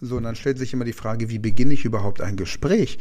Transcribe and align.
So, 0.00 0.16
und 0.16 0.22
dann 0.22 0.36
stellt 0.36 0.58
sich 0.58 0.72
immer 0.72 0.84
die 0.84 0.92
Frage, 0.92 1.28
wie 1.28 1.40
beginne 1.40 1.74
ich 1.74 1.84
überhaupt 1.84 2.20
ein 2.20 2.36
Gespräch? 2.36 2.98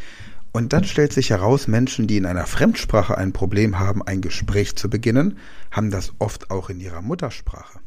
Und 0.51 0.73
dann 0.73 0.83
stellt 0.83 1.13
sich 1.13 1.29
heraus, 1.29 1.67
Menschen, 1.67 2.07
die 2.07 2.17
in 2.17 2.25
einer 2.25 2.47
Fremdsprache 2.47 3.15
ein 3.15 3.33
Problem 3.33 3.77
haben, 3.77 4.01
ein 4.01 4.21
Gespräch 4.21 4.75
zu 4.75 4.89
beginnen, 4.89 5.37
haben 5.69 5.91
das 5.91 6.13
oft 6.17 6.49
auch 6.49 6.71
in 6.71 6.79
ihrer 6.79 7.03
Muttersprache. 7.03 7.79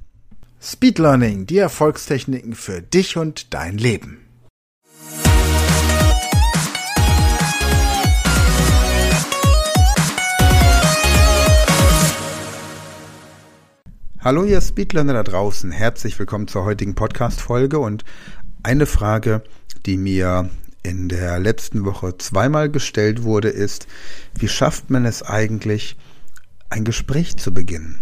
Speed 0.62 1.00
Learning, 1.00 1.46
die 1.46 1.58
Erfolgstechniken 1.58 2.54
für 2.54 2.82
dich 2.82 3.16
und 3.16 3.52
dein 3.52 3.78
Leben. 3.78 4.18
Hallo 14.22 14.44
ihr 14.44 14.60
Speedlearner 14.60 15.14
da 15.14 15.22
draußen, 15.22 15.72
herzlich 15.72 16.18
willkommen 16.18 16.46
zur 16.46 16.64
heutigen 16.64 16.94
Podcast-Folge 16.94 17.78
und 17.78 18.04
eine 18.62 18.86
Frage, 18.86 19.42
die 19.86 19.96
mir 19.96 20.50
in 20.82 21.08
der 21.08 21.38
letzten 21.38 21.84
Woche 21.84 22.16
zweimal 22.18 22.70
gestellt 22.70 23.22
wurde, 23.22 23.48
ist, 23.48 23.86
wie 24.38 24.48
schafft 24.48 24.90
man 24.90 25.04
es 25.04 25.22
eigentlich, 25.22 25.96
ein 26.70 26.84
Gespräch 26.84 27.36
zu 27.36 27.52
beginnen? 27.52 28.00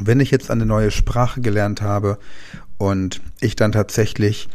Wenn 0.00 0.20
ich 0.20 0.30
jetzt 0.30 0.50
eine 0.50 0.66
neue 0.66 0.90
Sprache 0.90 1.40
gelernt 1.40 1.82
habe 1.82 2.18
und 2.78 3.20
ich 3.40 3.56
dann 3.56 3.72
tatsächlich 3.72 4.48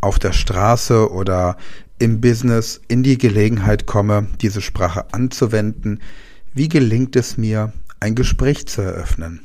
auf 0.00 0.18
der 0.18 0.32
Straße 0.32 1.10
oder 1.10 1.56
im 1.98 2.20
Business 2.20 2.80
in 2.88 3.02
die 3.02 3.18
Gelegenheit 3.18 3.86
komme, 3.86 4.26
diese 4.40 4.60
Sprache 4.60 5.12
anzuwenden, 5.12 6.00
wie 6.52 6.68
gelingt 6.68 7.14
es 7.16 7.36
mir, 7.36 7.72
ein 8.00 8.14
Gespräch 8.14 8.66
zu 8.66 8.82
eröffnen? 8.82 9.40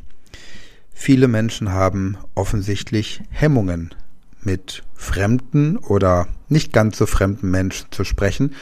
Viele 0.94 1.28
Menschen 1.28 1.72
haben 1.72 2.18
offensichtlich 2.36 3.22
Hemmungen 3.30 3.94
mit 4.42 4.84
fremden 4.96 5.78
oder 5.78 6.28
nicht 6.50 6.74
ganz 6.74 6.98
so 6.98 7.06
fremden 7.06 7.52
Menschen 7.52 7.88
zu 7.92 8.04
sprechen. 8.04 8.56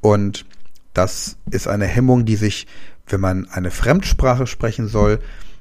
Und 0.00 0.44
das 0.92 1.36
ist 1.50 1.68
eine 1.68 1.86
Hemmung, 1.86 2.24
die 2.24 2.36
sich, 2.36 2.66
wenn 3.06 3.20
man 3.20 3.48
eine 3.48 3.70
Fremdsprache 3.70 4.46
sprechen 4.46 4.88
soll, 4.88 5.20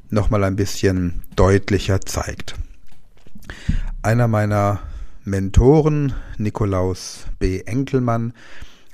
nochmal 0.09 0.43
ein 0.43 0.55
bisschen 0.55 1.23
deutlicher 1.35 2.01
zeigt. 2.01 2.55
Einer 4.01 4.27
meiner 4.27 4.81
Mentoren, 5.23 6.13
Nikolaus 6.37 7.25
B. 7.39 7.61
Enkelmann, 7.61 8.33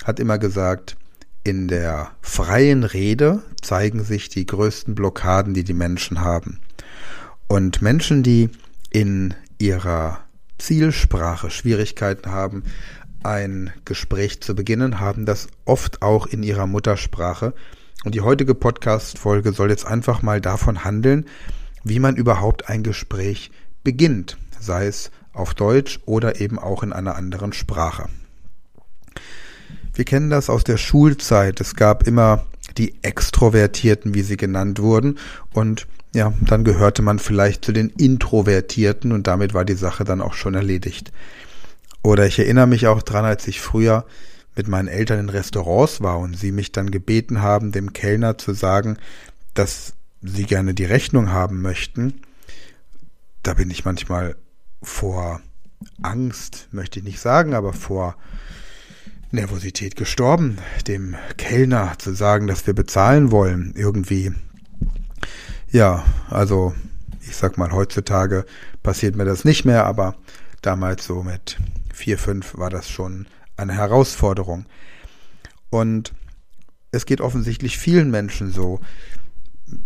hat 0.03 0.19
immer 0.19 0.37
gesagt, 0.37 0.97
in 1.43 1.67
der 1.67 2.11
freien 2.21 2.83
Rede 2.83 3.41
zeigen 3.61 4.03
sich 4.03 4.29
die 4.29 4.45
größten 4.45 4.95
Blockaden, 4.95 5.53
die 5.53 5.63
die 5.63 5.73
Menschen 5.73 6.21
haben. 6.21 6.59
Und 7.47 7.81
Menschen, 7.81 8.23
die 8.23 8.49
in 8.91 9.33
ihrer 9.57 10.19
Zielsprache 10.61 11.49
Schwierigkeiten 11.49 12.31
haben, 12.31 12.63
ein 13.23 13.71
Gespräch 13.83 14.41
zu 14.41 14.55
beginnen, 14.55 14.99
haben 14.99 15.25
das 15.25 15.47
oft 15.65 16.01
auch 16.01 16.27
in 16.27 16.43
ihrer 16.43 16.67
Muttersprache. 16.67 17.53
Und 18.03 18.15
die 18.15 18.21
heutige 18.21 18.55
Podcast-Folge 18.55 19.53
soll 19.53 19.69
jetzt 19.69 19.85
einfach 19.85 20.21
mal 20.21 20.39
davon 20.39 20.83
handeln, 20.83 21.25
wie 21.83 21.99
man 21.99 22.15
überhaupt 22.15 22.69
ein 22.69 22.83
Gespräch 22.83 23.51
beginnt, 23.83 24.37
sei 24.59 24.85
es 24.85 25.11
auf 25.33 25.53
Deutsch 25.53 25.99
oder 26.05 26.39
eben 26.39 26.59
auch 26.59 26.83
in 26.83 26.93
einer 26.93 27.15
anderen 27.15 27.53
Sprache. 27.53 28.07
Wir 29.93 30.05
kennen 30.05 30.29
das 30.29 30.49
aus 30.49 30.63
der 30.63 30.77
Schulzeit. 30.77 31.59
Es 31.59 31.75
gab 31.75 32.07
immer 32.07 32.45
die 32.77 33.03
Extrovertierten, 33.03 34.13
wie 34.13 34.21
sie 34.21 34.37
genannt 34.37 34.79
wurden, 34.79 35.17
und 35.53 35.87
ja, 36.13 36.33
dann 36.41 36.63
gehörte 36.63 37.01
man 37.01 37.19
vielleicht 37.19 37.63
zu 37.63 37.71
den 37.71 37.89
Introvertierten 37.89 39.11
und 39.11 39.27
damit 39.27 39.53
war 39.53 39.65
die 39.65 39.75
Sache 39.75 40.03
dann 40.03 40.21
auch 40.21 40.33
schon 40.33 40.55
erledigt. 40.55 41.11
Oder 42.03 42.25
ich 42.25 42.39
erinnere 42.39 42.67
mich 42.67 42.87
auch 42.87 43.01
dran, 43.01 43.25
als 43.25 43.47
ich 43.47 43.61
früher 43.61 44.05
mit 44.55 44.67
meinen 44.67 44.87
Eltern 44.87 45.19
in 45.19 45.29
Restaurants 45.29 46.01
war 46.01 46.19
und 46.19 46.37
sie 46.37 46.51
mich 46.51 46.71
dann 46.71 46.91
gebeten 46.91 47.41
haben, 47.41 47.71
dem 47.71 47.93
Kellner 47.93 48.37
zu 48.37 48.53
sagen, 48.53 48.97
dass 49.53 49.93
sie 50.21 50.43
gerne 50.43 50.73
die 50.73 50.85
Rechnung 50.85 51.31
haben 51.31 51.61
möchten. 51.61 52.21
Da 53.43 53.53
bin 53.53 53.71
ich 53.71 53.85
manchmal 53.85 54.35
vor 54.83 55.41
Angst, 56.01 56.67
möchte 56.71 56.99
ich 56.99 57.05
nicht 57.05 57.19
sagen, 57.19 57.53
aber 57.53 57.73
vor 57.73 58.15
Nervosität 59.31 59.95
gestorben, 59.95 60.57
dem 60.87 61.15
Kellner 61.37 61.93
zu 61.97 62.13
sagen, 62.13 62.47
dass 62.47 62.67
wir 62.67 62.73
bezahlen 62.73 63.31
wollen. 63.31 63.73
Irgendwie 63.75 64.33
ja, 65.71 66.03
also 66.29 66.73
ich 67.21 67.35
sag 67.35 67.57
mal, 67.57 67.71
heutzutage 67.71 68.45
passiert 68.83 69.15
mir 69.15 69.25
das 69.25 69.45
nicht 69.45 69.65
mehr, 69.65 69.85
aber 69.85 70.15
damals 70.61 71.05
so 71.05 71.23
mit 71.23 71.57
vier, 71.93 72.17
fünf 72.17 72.57
war 72.57 72.69
das 72.69 72.89
schon 72.89 73.27
eine 73.57 73.73
Herausforderung. 73.73 74.65
Und 75.69 76.13
es 76.91 77.05
geht 77.05 77.21
offensichtlich 77.21 77.77
vielen 77.77 78.11
Menschen 78.11 78.51
so. 78.51 78.79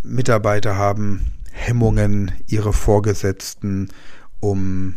Mitarbeiter 0.01 0.75
haben 0.75 1.31
Hemmungen, 1.51 2.31
ihre 2.47 2.74
Vorgesetzten, 2.74 3.90
um 4.40 4.95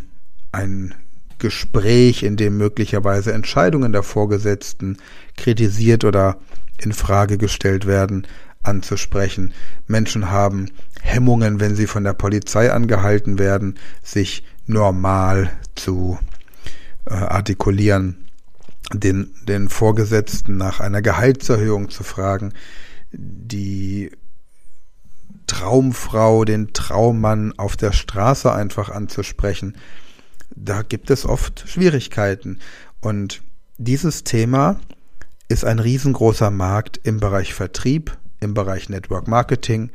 ein 0.53 0.94
Gespräch, 1.38 2.22
in 2.22 2.37
dem 2.37 2.56
möglicherweise 2.56 3.32
Entscheidungen 3.32 3.93
der 3.93 4.03
Vorgesetzten 4.03 4.97
kritisiert 5.37 6.04
oder 6.04 6.38
in 6.81 6.93
Frage 6.93 7.38
gestellt 7.38 7.87
werden, 7.87 8.27
anzusprechen. 8.63 9.53
Menschen 9.87 10.31
haben 10.31 10.71
Hemmungen, 11.01 11.61
wenn 11.61 11.75
sie 11.75 11.87
von 11.87 12.05
der 12.05 12.13
Polizei 12.13 12.73
angehalten 12.73 13.39
werden, 13.39 13.79
sich 14.03 14.45
normal 14.67 15.51
zu 15.75 16.19
äh, 17.07 17.15
artikulieren, 17.15 18.29
den, 18.93 19.35
den 19.43 19.69
Vorgesetzten 19.69 20.57
nach 20.57 20.81
einer 20.81 21.03
Gehaltserhöhung 21.03 21.91
zu 21.91 22.03
fragen, 22.05 22.53
die 23.13 24.11
Traumfrau, 25.47 26.45
den 26.45 26.73
Traummann 26.73 27.53
auf 27.59 27.77
der 27.77 27.93
Straße 27.93 28.53
einfach 28.53 28.91
anzusprechen. 28.91 29.77
Da 30.55 30.83
gibt 30.83 31.11
es 31.11 31.25
oft 31.27 31.65
Schwierigkeiten. 31.67 32.59
Und 33.01 33.43
dieses 33.79 34.25
Thema 34.25 34.79
ist 35.49 35.65
ein 35.65 35.79
riesengroßer 35.79 36.51
Markt 36.51 37.01
im 37.03 37.21
Bereich 37.21 37.55
Vertrieb, 37.55 38.17
im 38.41 38.54
Bereich 38.54 38.88
Network 38.88 39.28
Marketing, 39.28 39.91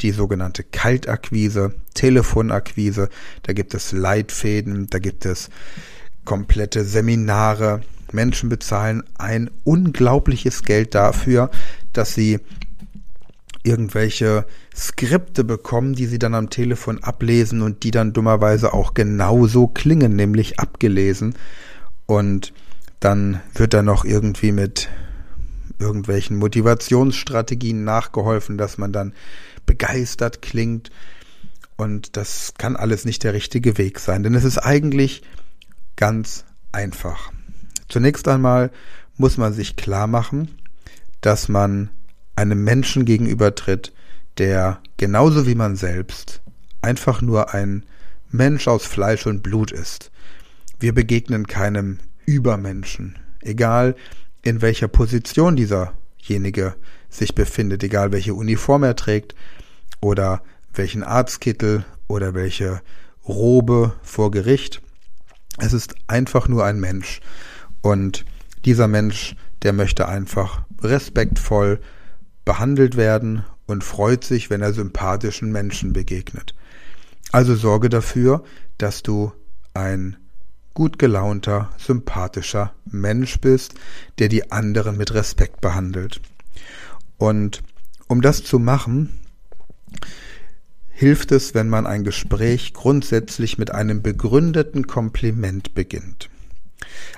die 0.00 0.10
sogenannte 0.10 0.64
Kaltakquise, 0.64 1.74
Telefonakquise, 1.94 3.08
da 3.42 3.52
gibt 3.52 3.74
es 3.74 3.92
Leitfäden, 3.92 4.88
da 4.90 4.98
gibt 4.98 5.24
es 5.24 5.50
komplette 6.24 6.84
Seminare. 6.84 7.82
Menschen 8.12 8.48
bezahlen 8.48 9.02
ein 9.18 9.50
unglaubliches 9.64 10.62
Geld 10.62 10.94
dafür, 10.94 11.50
dass 11.92 12.14
sie 12.14 12.40
irgendwelche 13.62 14.46
Skripte 14.76 15.42
bekommen, 15.42 15.94
die 15.94 16.06
sie 16.06 16.18
dann 16.18 16.34
am 16.34 16.50
Telefon 16.50 17.02
ablesen 17.02 17.62
und 17.62 17.82
die 17.82 17.90
dann 17.90 18.12
dummerweise 18.12 18.74
auch 18.74 18.94
genauso 18.94 19.66
klingen, 19.66 20.14
nämlich 20.14 20.60
abgelesen. 20.60 21.34
Und 22.06 22.52
dann 23.00 23.40
wird 23.54 23.74
da 23.74 23.82
noch 23.82 24.04
irgendwie 24.04 24.52
mit 24.52 24.88
irgendwelchen 25.78 26.36
Motivationsstrategien 26.36 27.84
nachgeholfen, 27.84 28.58
dass 28.58 28.78
man 28.78 28.92
dann 28.92 29.14
begeistert 29.66 30.42
klingt. 30.42 30.90
Und 31.76 32.16
das 32.16 32.54
kann 32.58 32.76
alles 32.76 33.04
nicht 33.04 33.24
der 33.24 33.34
richtige 33.34 33.78
Weg 33.78 33.98
sein, 33.98 34.22
denn 34.22 34.34
es 34.34 34.44
ist 34.44 34.58
eigentlich 34.58 35.22
ganz 35.96 36.44
einfach. 36.72 37.32
Zunächst 37.88 38.26
einmal 38.28 38.70
muss 39.16 39.36
man 39.36 39.52
sich 39.52 39.76
klar 39.76 40.06
machen, 40.06 40.50
dass 41.20 41.48
man 41.48 41.90
einem 42.36 42.62
Menschen 42.64 43.04
gegenübertritt, 43.04 43.92
der 44.38 44.80
genauso 44.96 45.46
wie 45.46 45.54
man 45.54 45.76
selbst 45.76 46.42
einfach 46.82 47.22
nur 47.22 47.54
ein 47.54 47.84
Mensch 48.30 48.68
aus 48.68 48.84
Fleisch 48.84 49.26
und 49.26 49.42
Blut 49.42 49.72
ist. 49.72 50.10
Wir 50.80 50.92
begegnen 50.92 51.46
keinem 51.46 51.98
Übermenschen, 52.26 53.18
egal 53.40 53.94
in 54.44 54.62
welcher 54.62 54.88
Position 54.88 55.56
dieserjenige 55.56 56.76
sich 57.08 57.34
befindet, 57.34 57.82
egal 57.82 58.12
welche 58.12 58.34
Uniform 58.34 58.84
er 58.84 58.94
trägt 58.94 59.34
oder 60.00 60.42
welchen 60.72 61.02
Arztkittel 61.02 61.84
oder 62.06 62.34
welche 62.34 62.82
Robe 63.26 63.94
vor 64.02 64.30
Gericht. 64.30 64.82
Es 65.58 65.72
ist 65.72 65.94
einfach 66.06 66.46
nur 66.46 66.64
ein 66.64 66.78
Mensch. 66.78 67.20
Und 67.80 68.24
dieser 68.64 68.86
Mensch, 68.86 69.34
der 69.62 69.72
möchte 69.72 70.08
einfach 70.08 70.64
respektvoll 70.82 71.80
behandelt 72.44 72.96
werden 72.96 73.44
und 73.66 73.82
freut 73.82 74.24
sich, 74.24 74.50
wenn 74.50 74.60
er 74.60 74.74
sympathischen 74.74 75.50
Menschen 75.52 75.92
begegnet. 75.94 76.54
Also 77.32 77.54
sorge 77.54 77.88
dafür, 77.88 78.44
dass 78.76 79.02
du 79.02 79.32
ein 79.72 80.16
gut 80.74 80.98
gelaunter, 80.98 81.70
sympathischer 81.78 82.74
Mensch 82.84 83.40
bist, 83.40 83.74
der 84.18 84.28
die 84.28 84.50
anderen 84.50 84.96
mit 84.96 85.14
Respekt 85.14 85.60
behandelt. 85.60 86.20
Und 87.16 87.62
um 88.08 88.20
das 88.20 88.42
zu 88.44 88.58
machen, 88.58 89.20
hilft 90.90 91.32
es, 91.32 91.54
wenn 91.54 91.68
man 91.68 91.86
ein 91.86 92.04
Gespräch 92.04 92.74
grundsätzlich 92.74 93.56
mit 93.56 93.70
einem 93.70 94.02
begründeten 94.02 94.86
Kompliment 94.86 95.74
beginnt. 95.74 96.28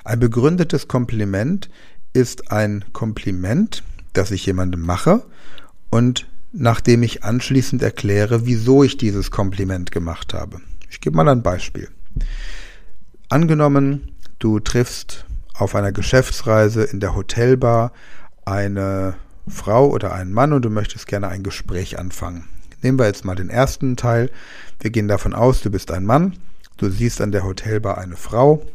Ein 0.03 0.19
begründetes 0.19 0.87
Kompliment 0.87 1.69
ist 2.13 2.51
ein 2.51 2.85
Kompliment, 2.93 3.83
das 4.13 4.31
ich 4.31 4.45
jemandem 4.45 4.81
mache 4.81 5.25
und 5.89 6.27
nachdem 6.53 7.03
ich 7.03 7.23
anschließend 7.23 7.81
erkläre, 7.81 8.45
wieso 8.45 8.83
ich 8.83 8.97
dieses 8.97 9.29
Kompliment 9.31 9.91
gemacht 9.91 10.33
habe. 10.33 10.61
Ich 10.89 11.01
gebe 11.01 11.15
mal 11.15 11.27
ein 11.27 11.43
Beispiel. 11.43 11.89
Angenommen, 13.29 14.13
du 14.39 14.61
triffst 14.61 15.25
auf 15.53 15.75
einer 15.75 15.91
Geschäftsreise 15.91 16.85
in 16.85 17.01
der 17.01 17.13
Hotelbar 17.13 17.91
eine 18.45 19.15
Frau 19.49 19.89
oder 19.89 20.13
einen 20.13 20.31
Mann 20.31 20.53
und 20.53 20.63
du 20.63 20.69
möchtest 20.69 21.07
gerne 21.07 21.27
ein 21.27 21.43
Gespräch 21.43 21.99
anfangen. 21.99 22.45
Nehmen 22.81 22.97
wir 22.97 23.05
jetzt 23.05 23.25
mal 23.25 23.35
den 23.35 23.49
ersten 23.49 23.97
Teil. 23.97 24.29
Wir 24.79 24.91
gehen 24.91 25.09
davon 25.09 25.33
aus, 25.33 25.61
du 25.61 25.69
bist 25.69 25.91
ein 25.91 26.05
Mann, 26.05 26.37
du 26.77 26.89
siehst 26.89 27.19
an 27.19 27.33
der 27.33 27.43
Hotelbar 27.43 27.97
eine 27.97 28.15
Frau, 28.15 28.65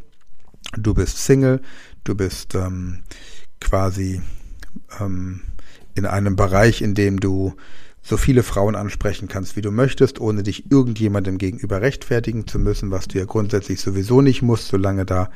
du 0.77 0.93
bist 0.93 1.17
Single, 1.17 1.63
du 2.05 2.15
bist 2.15 2.55
ähm, 2.55 3.05
quasi 3.59 4.21
ähm, 5.01 5.41
in 5.95 6.05
einem 6.05 6.37
Bereich, 6.37 6.83
in 6.83 6.93
dem 6.95 7.21
du 7.21 7.55
so 8.03 8.17
viele 8.17 8.43
Frauen 8.43 8.75
ansprechen 8.75 9.29
kannst, 9.29 9.57
wie 9.57 9.63
du 9.63 9.71
möchtest, 9.71 10.21
ohne 10.21 10.43
dich 10.43 10.71
irgendjemandem 10.71 11.39
gegenüber 11.39 11.81
rechtfertigen 11.81 12.47
zu 12.47 12.59
müssen, 12.59 12.91
was 12.91 13.09
du 13.09 13.19
ja 13.19 13.25
grundsätzlich 13.25 13.81
sowieso 13.81 14.21
nicht 14.21 14.43
musst, 14.43 14.69
solange 14.69 15.07
da 15.07 15.31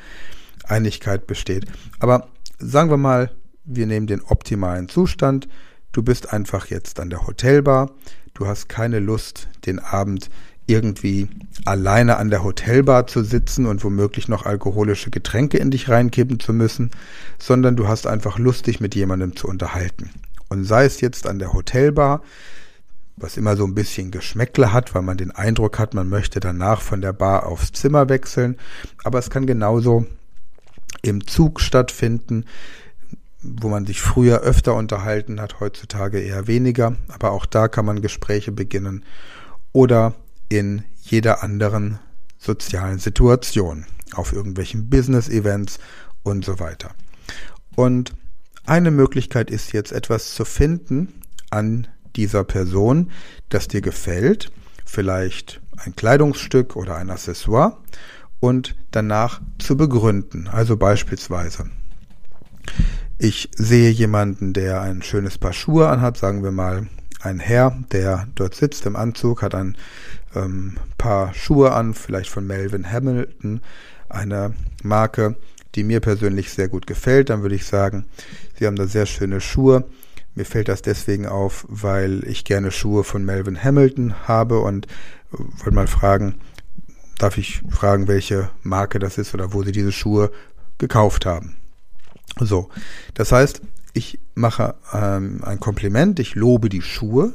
Einigkeit 0.65 1.27
besteht. 1.27 1.65
Aber 1.99 2.27
sagen 2.59 2.89
wir 2.89 2.97
mal, 2.97 3.31
wir 3.63 3.85
nehmen 3.85 4.07
den 4.07 4.21
optimalen 4.21 4.89
Zustand. 4.89 5.47
Du 5.91 6.03
bist 6.03 6.33
einfach 6.33 6.67
jetzt 6.67 6.99
an 6.99 7.09
der 7.09 7.25
Hotelbar. 7.25 7.91
Du 8.33 8.47
hast 8.47 8.69
keine 8.69 8.99
Lust, 8.99 9.47
den 9.65 9.79
Abend 9.79 10.29
irgendwie 10.67 11.29
alleine 11.63 12.17
an 12.17 12.29
der 12.29 12.43
Hotelbar 12.43 13.07
zu 13.07 13.23
sitzen 13.23 13.65
und 13.65 13.83
womöglich 13.83 14.27
noch 14.27 14.45
alkoholische 14.45 15.09
Getränke 15.09 15.57
in 15.57 15.71
dich 15.71 15.87
reinkippen 15.87 16.39
zu 16.39 16.51
müssen, 16.51 16.91
sondern 17.39 17.77
du 17.77 17.87
hast 17.87 18.05
einfach 18.05 18.37
Lust, 18.37 18.67
dich 18.67 18.81
mit 18.81 18.93
jemandem 18.93 19.35
zu 19.35 19.47
unterhalten. 19.47 20.11
Und 20.49 20.63
sei 20.63 20.85
es 20.85 21.01
jetzt 21.01 21.27
an 21.27 21.39
der 21.39 21.53
Hotelbar, 21.53 22.21
was 23.17 23.35
immer 23.35 23.57
so 23.57 23.65
ein 23.65 23.73
bisschen 23.73 24.11
Geschmäckle 24.11 24.71
hat, 24.71 24.93
weil 24.93 25.01
man 25.01 25.17
den 25.17 25.31
Eindruck 25.31 25.79
hat, 25.79 25.93
man 25.93 26.07
möchte 26.07 26.39
danach 26.39 26.81
von 26.81 27.01
der 27.01 27.13
Bar 27.13 27.47
aufs 27.47 27.71
Zimmer 27.71 28.09
wechseln. 28.09 28.57
Aber 29.03 29.17
es 29.17 29.29
kann 29.29 29.47
genauso 29.47 30.05
im 31.01 31.25
Zug 31.25 31.59
stattfinden, 31.59 32.45
wo 33.41 33.69
man 33.69 33.85
sich 33.85 34.01
früher 34.01 34.41
öfter 34.41 34.75
unterhalten 34.75 35.41
hat, 35.41 35.59
heutzutage 35.59 36.19
eher 36.19 36.47
weniger. 36.47 36.95
Aber 37.07 37.31
auch 37.31 37.45
da 37.45 37.67
kann 37.67 37.85
man 37.85 38.01
Gespräche 38.01 38.51
beginnen. 38.51 39.03
Oder 39.73 40.13
in 40.49 40.83
jeder 41.01 41.43
anderen 41.43 41.99
sozialen 42.37 42.99
Situation, 42.99 43.85
auf 44.13 44.31
irgendwelchen 44.31 44.89
Business-Events 44.89 45.79
und 46.23 46.45
so 46.45 46.59
weiter. 46.59 46.91
Und 47.75 48.13
eine 48.67 48.91
Möglichkeit 48.91 49.49
ist 49.49 49.71
jetzt 49.71 49.91
etwas 49.91 50.33
zu 50.35 50.45
finden 50.45 51.21
an 51.49 51.87
dieser 52.15 52.43
Person, 52.43 53.11
das 53.49 53.67
dir 53.67 53.81
gefällt, 53.81 54.51
vielleicht 54.85 55.61
ein 55.77 55.95
Kleidungsstück 55.95 56.75
oder 56.75 56.95
ein 56.97 57.09
Accessoire 57.09 57.77
und 58.39 58.75
danach 58.91 59.41
zu 59.57 59.77
begründen. 59.77 60.47
Also 60.47 60.75
beispielsweise, 60.75 61.69
ich 63.17 63.49
sehe 63.55 63.89
jemanden, 63.89 64.53
der 64.53 64.81
ein 64.81 65.01
schönes 65.01 65.37
Paar 65.37 65.53
Schuhe 65.53 65.87
anhat, 65.87 66.17
sagen 66.17 66.43
wir 66.43 66.51
mal 66.51 66.87
ein 67.21 67.39
Herr, 67.39 67.77
der 67.91 68.27
dort 68.35 68.53
sitzt 68.53 68.85
im 68.85 68.95
Anzug, 68.95 69.41
hat 69.41 69.55
ein 69.55 69.77
ähm, 70.35 70.77
paar 70.97 71.33
Schuhe 71.33 71.71
an, 71.71 71.93
vielleicht 71.93 72.29
von 72.29 72.45
Melvin 72.45 72.91
Hamilton, 72.91 73.61
eine 74.09 74.53
Marke, 74.83 75.35
die 75.75 75.83
mir 75.83 75.99
persönlich 75.99 76.51
sehr 76.51 76.69
gut 76.69 76.87
gefällt, 76.87 77.29
dann 77.29 77.41
würde 77.41 77.55
ich 77.55 77.65
sagen, 77.65 78.05
sie 78.57 78.67
haben 78.67 78.75
da 78.75 78.87
sehr 78.87 79.05
schöne 79.05 79.41
Schuhe. 79.41 79.85
Mir 80.35 80.45
fällt 80.45 80.67
das 80.67 80.81
deswegen 80.81 81.25
auf, 81.25 81.65
weil 81.67 82.23
ich 82.27 82.43
gerne 82.43 82.71
Schuhe 82.71 83.03
von 83.03 83.25
Melvin 83.25 83.63
Hamilton 83.63 84.27
habe 84.27 84.59
und 84.59 84.85
äh, 84.85 85.39
wollte 85.39 85.71
mal 85.71 85.87
fragen, 85.87 86.35
darf 87.17 87.37
ich 87.37 87.61
fragen, 87.69 88.07
welche 88.07 88.49
Marke 88.61 88.99
das 88.99 89.17
ist 89.17 89.33
oder 89.33 89.53
wo 89.53 89.63
Sie 89.63 89.71
diese 89.71 89.91
Schuhe 89.91 90.31
gekauft 90.77 91.25
haben. 91.25 91.55
So, 92.39 92.69
das 93.15 93.31
heißt, 93.31 93.61
ich 93.93 94.19
mache 94.35 94.75
ähm, 94.93 95.43
ein 95.43 95.59
Kompliment, 95.59 96.19
ich 96.19 96.35
lobe 96.35 96.69
die 96.69 96.83
Schuhe, 96.83 97.33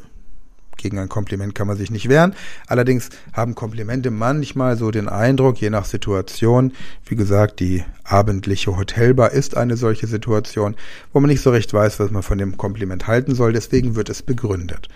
gegen 0.77 0.99
ein 0.99 1.09
Kompliment 1.09 1.55
kann 1.55 1.67
man 1.67 1.77
sich 1.77 1.91
nicht 1.91 2.09
wehren. 2.09 2.35
Allerdings 2.67 3.11
haben 3.33 3.55
Komplimente 3.55 4.11
manchmal 4.11 4.77
so 4.77 4.91
den 4.91 5.09
Eindruck, 5.09 5.61
je 5.61 5.71
nach 5.71 5.85
Situation, 5.85 6.73
wie 7.07 7.17
gesagt, 7.17 7.61
die 7.61 7.85
abendliche 8.05 8.77
Hotelbar 8.77 9.33
ist 9.33 9.57
eine 9.57 9.77
solche 9.77 10.07
Situation, 10.07 10.77
wo 11.13 11.21
man 11.21 11.31
nicht 11.31 11.43
so 11.43 11.51
recht 11.51 11.73
weiß, 11.73 12.01
was 12.01 12.11
man 12.11 12.23
von 12.23 12.39
dem 12.39 12.57
Kompliment 12.57 13.07
halten 13.07 13.35
soll. 13.35 13.53
Deswegen 13.53 13.95
wird 13.95 14.09
es 14.09 14.23
begründet. 14.23 14.89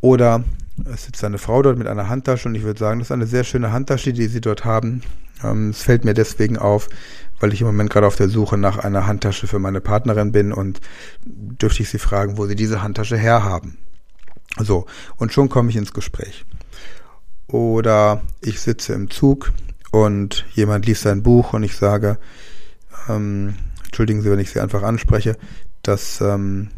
Oder 0.00 0.44
es 0.92 1.04
sitzt 1.04 1.24
eine 1.24 1.38
Frau 1.38 1.62
dort 1.62 1.78
mit 1.78 1.86
einer 1.86 2.08
Handtasche 2.08 2.48
und 2.48 2.54
ich 2.54 2.62
würde 2.62 2.78
sagen, 2.78 2.98
das 2.98 3.08
ist 3.08 3.12
eine 3.12 3.26
sehr 3.26 3.44
schöne 3.44 3.72
Handtasche, 3.72 4.12
die 4.12 4.26
sie 4.26 4.40
dort 4.40 4.64
haben. 4.64 5.02
Ähm, 5.42 5.70
es 5.70 5.82
fällt 5.82 6.04
mir 6.04 6.14
deswegen 6.14 6.58
auf, 6.58 6.88
weil 7.40 7.52
ich 7.52 7.60
im 7.60 7.66
Moment 7.66 7.90
gerade 7.90 8.06
auf 8.06 8.16
der 8.16 8.28
Suche 8.28 8.58
nach 8.58 8.78
einer 8.78 9.06
Handtasche 9.06 9.46
für 9.46 9.58
meine 9.58 9.80
Partnerin 9.80 10.32
bin 10.32 10.52
und 10.52 10.80
dürfte 11.24 11.82
ich 11.82 11.88
sie 11.88 11.98
fragen, 11.98 12.38
wo 12.38 12.46
sie 12.46 12.56
diese 12.56 12.82
Handtasche 12.82 13.16
herhaben. 13.16 13.78
So, 14.58 14.86
und 15.16 15.32
schon 15.32 15.48
komme 15.48 15.70
ich 15.70 15.76
ins 15.76 15.92
Gespräch. 15.92 16.44
Oder 17.48 18.22
ich 18.40 18.60
sitze 18.60 18.94
im 18.94 19.10
Zug 19.10 19.52
und 19.90 20.46
jemand 20.54 20.86
liest 20.86 21.06
ein 21.06 21.22
Buch 21.22 21.52
und 21.52 21.62
ich 21.62 21.76
sage, 21.76 22.18
ähm, 23.08 23.56
entschuldigen 23.84 24.22
Sie, 24.22 24.30
wenn 24.30 24.38
ich 24.38 24.50
Sie 24.50 24.60
einfach 24.60 24.82
anspreche, 24.82 25.36
das 25.82 26.20
ähm, 26.20 26.70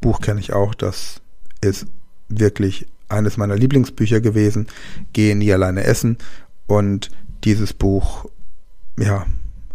Buch 0.00 0.20
kenne 0.20 0.40
ich 0.40 0.52
auch, 0.52 0.74
das 0.74 1.20
ist 1.60 1.86
wirklich 2.28 2.86
eines 3.08 3.36
meiner 3.36 3.56
Lieblingsbücher 3.56 4.20
gewesen, 4.20 4.68
Gehe 5.12 5.36
nie 5.36 5.52
alleine 5.52 5.84
essen 5.84 6.18
und 6.66 7.10
dieses 7.44 7.72
Buch, 7.72 8.26
ja, 8.98 9.26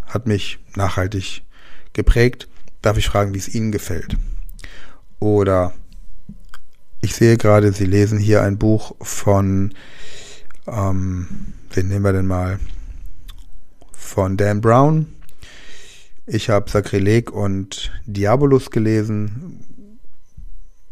hat 0.06 0.26
mich 0.26 0.60
nachhaltig 0.76 1.44
geprägt. 1.94 2.48
Darf 2.82 2.98
ich 2.98 3.08
fragen, 3.08 3.34
wie 3.34 3.40
es 3.40 3.54
Ihnen 3.54 3.72
gefällt? 3.72 4.16
Oder 5.20 5.74
ich 7.02 7.16
sehe 7.16 7.38
gerade, 7.38 7.72
Sie 7.72 7.86
lesen 7.86 8.18
hier 8.20 8.42
ein 8.42 8.58
Buch 8.58 8.96
von, 9.02 9.74
ähm, 10.68 11.54
wen 11.72 11.88
nehmen 11.88 12.06
wir 12.06 12.14
denn 12.14 12.28
mal? 12.28 12.60
Von 13.92 14.38
Dan 14.38 14.62
Brown. 14.62 15.08
Ich 16.26 16.50
habe 16.50 16.70
Sakrileg 16.70 17.32
und 17.32 17.92
Diabolus 18.06 18.72
gelesen. 18.72 19.64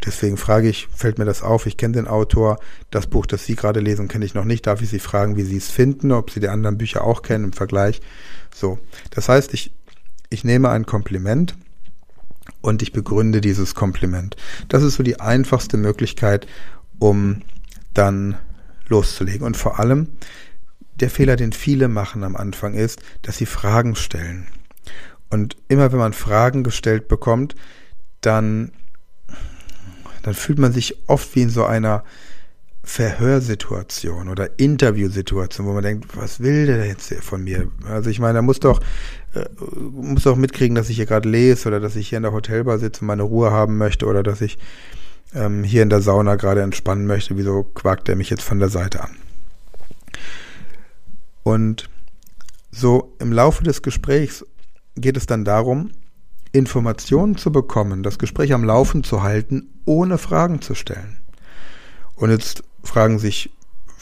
Deswegen 0.06 0.38
frage 0.38 0.70
ich, 0.70 0.88
fällt 0.94 1.18
mir 1.18 1.26
das 1.26 1.42
auf? 1.42 1.66
Ich 1.66 1.78
kenne 1.78 1.96
den 1.96 2.08
Autor. 2.08 2.60
Das 2.92 3.08
Buch, 3.08 3.26
das 3.26 3.46
Sie 3.46 3.56
gerade 3.56 3.80
lesen, 3.80 4.08
kenne 4.08 4.26
ich 4.26 4.36
noch 4.36 4.46
nicht. 4.46 4.68
Darf 4.68 4.82
ich 4.82 4.90
Sie 4.90 5.00
fragen, 5.00 5.36
wie 5.36 5.44
Sie 5.44 5.58
es 5.58 5.72
finden, 5.72 6.12
ob 6.12 6.30
Sie 6.30 6.40
die 6.40 6.50
anderen 6.50 6.78
Bücher 6.78 7.04
auch 7.04 7.22
kennen 7.22 7.46
im 7.46 7.54
Vergleich? 7.54 8.02
So. 8.54 8.78
Das 9.10 9.28
heißt, 9.28 9.54
ich, 9.54 9.74
ich 10.30 10.44
nehme 10.44 10.70
ein 10.70 10.86
Kompliment 10.86 11.56
und 12.62 12.82
ich 12.82 12.92
begründe 12.92 13.42
dieses 13.42 13.76
Kompliment. 13.76 14.36
Das 14.68 14.84
ist 14.84 14.96
so 14.96 15.04
die 15.04 15.20
einfachste 15.20 15.78
Möglichkeit, 15.78 16.48
um 17.00 17.42
dann 17.94 18.38
loszulegen. 18.88 19.46
Und 19.46 19.58
vor 19.58 19.80
allem, 19.80 20.10
der 20.96 21.10
Fehler, 21.10 21.36
den 21.36 21.52
viele 21.52 21.88
machen 21.88 22.24
am 22.24 22.36
Anfang 22.36 22.74
ist, 22.74 23.02
dass 23.22 23.38
sie 23.38 23.46
Fragen 23.46 23.96
stellen. 23.96 24.48
Und 25.30 25.58
immer 25.68 25.92
wenn 25.92 26.00
man 26.00 26.14
Fragen 26.14 26.64
gestellt 26.64 27.08
bekommt, 27.08 27.56
dann, 28.22 28.72
dann 30.24 30.34
fühlt 30.34 30.60
man 30.60 30.72
sich 30.72 31.08
oft 31.08 31.36
wie 31.36 31.42
in 31.44 31.50
so 31.50 31.66
einer 31.66 32.04
Verhörsituation 32.84 34.30
oder 34.30 34.60
Interviewsituation, 34.60 35.66
wo 35.66 35.74
man 35.74 35.84
denkt, 35.84 36.16
was 36.16 36.40
will 36.40 36.68
der 36.68 36.86
jetzt 36.86 37.14
von 37.16 37.44
mir? 37.44 37.70
Also 37.88 38.12
ich 38.12 38.20
meine, 38.20 38.40
er 38.40 38.44
muss 38.44 38.60
doch, 38.60 38.80
äh, 39.36 39.46
muss 39.80 40.24
doch 40.24 40.36
mitkriegen, 40.36 40.76
dass 40.76 40.90
ich 40.90 40.96
hier 40.96 41.06
gerade 41.06 41.30
lese 41.30 41.68
oder 41.68 41.80
dass 41.80 41.96
ich 41.96 42.10
hier 42.10 42.18
in 42.18 42.24
der 42.24 42.34
Hotelbar 42.34 42.80
sitze 42.80 43.02
und 43.02 43.08
meine 43.08 43.24
Ruhe 43.24 43.52
haben 43.52 43.78
möchte 43.78 44.06
oder 44.06 44.24
dass 44.24 44.42
ich 44.42 44.58
ähm, 45.34 45.64
hier 45.64 45.84
in 45.84 45.90
der 45.90 46.02
Sauna 46.02 46.36
gerade 46.36 46.62
entspannen 46.62 47.06
möchte. 47.06 47.38
Wieso 47.38 47.64
quakt 47.64 48.10
er 48.10 48.16
mich 48.16 48.30
jetzt 48.30 48.44
von 48.44 48.60
der 48.60 48.70
Seite 48.70 49.04
an? 49.04 49.12
Und 51.44 51.90
So 52.78 53.16
im 53.20 53.32
Laufe 53.32 53.64
des 53.64 53.82
Gesprächs 53.84 54.46
geht 54.98 55.16
es 55.16 55.26
dann 55.26 55.46
darum, 55.46 55.92
Informationen 56.52 57.38
zu 57.38 57.50
bekommen, 57.50 58.04
das 58.04 58.20
Gespräch 58.20 58.52
am 58.52 58.66
Laufen 58.66 59.02
zu 59.02 59.24
halten, 59.24 59.70
ohne 59.86 60.18
Fragen 60.18 60.62
zu 60.62 60.76
stellen. 60.76 61.22
Und 62.16 62.32
jetzt 62.32 62.64
fragen 62.84 63.18
sich 63.18 63.50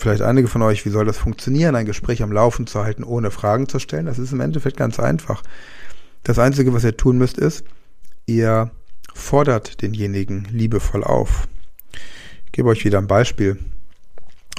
vielleicht 0.03 0.21
einige 0.21 0.47
von 0.47 0.61
euch, 0.61 0.85
wie 0.85 0.89
soll 0.89 1.05
das 1.05 1.17
funktionieren, 1.17 1.75
ein 1.75 1.85
Gespräch 1.85 2.21
am 2.21 2.31
Laufen 2.31 2.67
zu 2.67 2.83
halten, 2.83 3.03
ohne 3.03 3.31
Fragen 3.31 3.67
zu 3.67 3.79
stellen? 3.79 4.05
Das 4.05 4.19
ist 4.19 4.33
im 4.33 4.41
Endeffekt 4.41 4.77
ganz 4.77 4.99
einfach. 4.99 5.41
Das 6.23 6.39
Einzige, 6.39 6.73
was 6.73 6.83
ihr 6.83 6.95
tun 6.95 7.17
müsst, 7.17 7.37
ist, 7.37 7.65
ihr 8.25 8.69
fordert 9.13 9.81
denjenigen 9.81 10.45
liebevoll 10.51 11.03
auf. 11.03 11.47
Ich 12.45 12.51
gebe 12.51 12.69
euch 12.69 12.85
wieder 12.85 12.99
ein 12.99 13.07
Beispiel. 13.07 13.57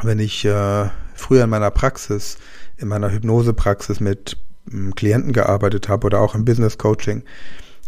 Wenn 0.02 0.18
ich 0.18 0.44
äh, 0.44 0.88
früher 1.14 1.44
in 1.44 1.50
meiner 1.50 1.70
Praxis, 1.70 2.38
in 2.76 2.88
meiner 2.88 3.12
Hypnosepraxis 3.12 4.00
mit 4.00 4.36
ähm, 4.72 4.94
Klienten 4.94 5.32
gearbeitet 5.32 5.88
habe 5.88 6.06
oder 6.06 6.20
auch 6.20 6.34
im 6.34 6.44
Business 6.44 6.78
Coaching 6.78 7.22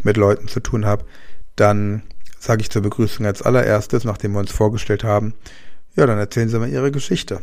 mit 0.04 0.16
Leuten 0.16 0.46
zu 0.46 0.60
tun 0.60 0.84
habe, 0.84 1.04
dann 1.56 2.02
sage 2.38 2.60
ich 2.60 2.70
zur 2.70 2.82
Begrüßung 2.82 3.26
als 3.26 3.42
allererstes, 3.42 4.04
nachdem 4.04 4.32
wir 4.32 4.40
uns 4.40 4.52
vorgestellt 4.52 5.04
haben, 5.04 5.34
ja, 5.96 6.06
dann 6.06 6.18
erzählen 6.18 6.48
Sie 6.48 6.58
mal 6.58 6.68
Ihre 6.68 6.90
Geschichte. 6.90 7.40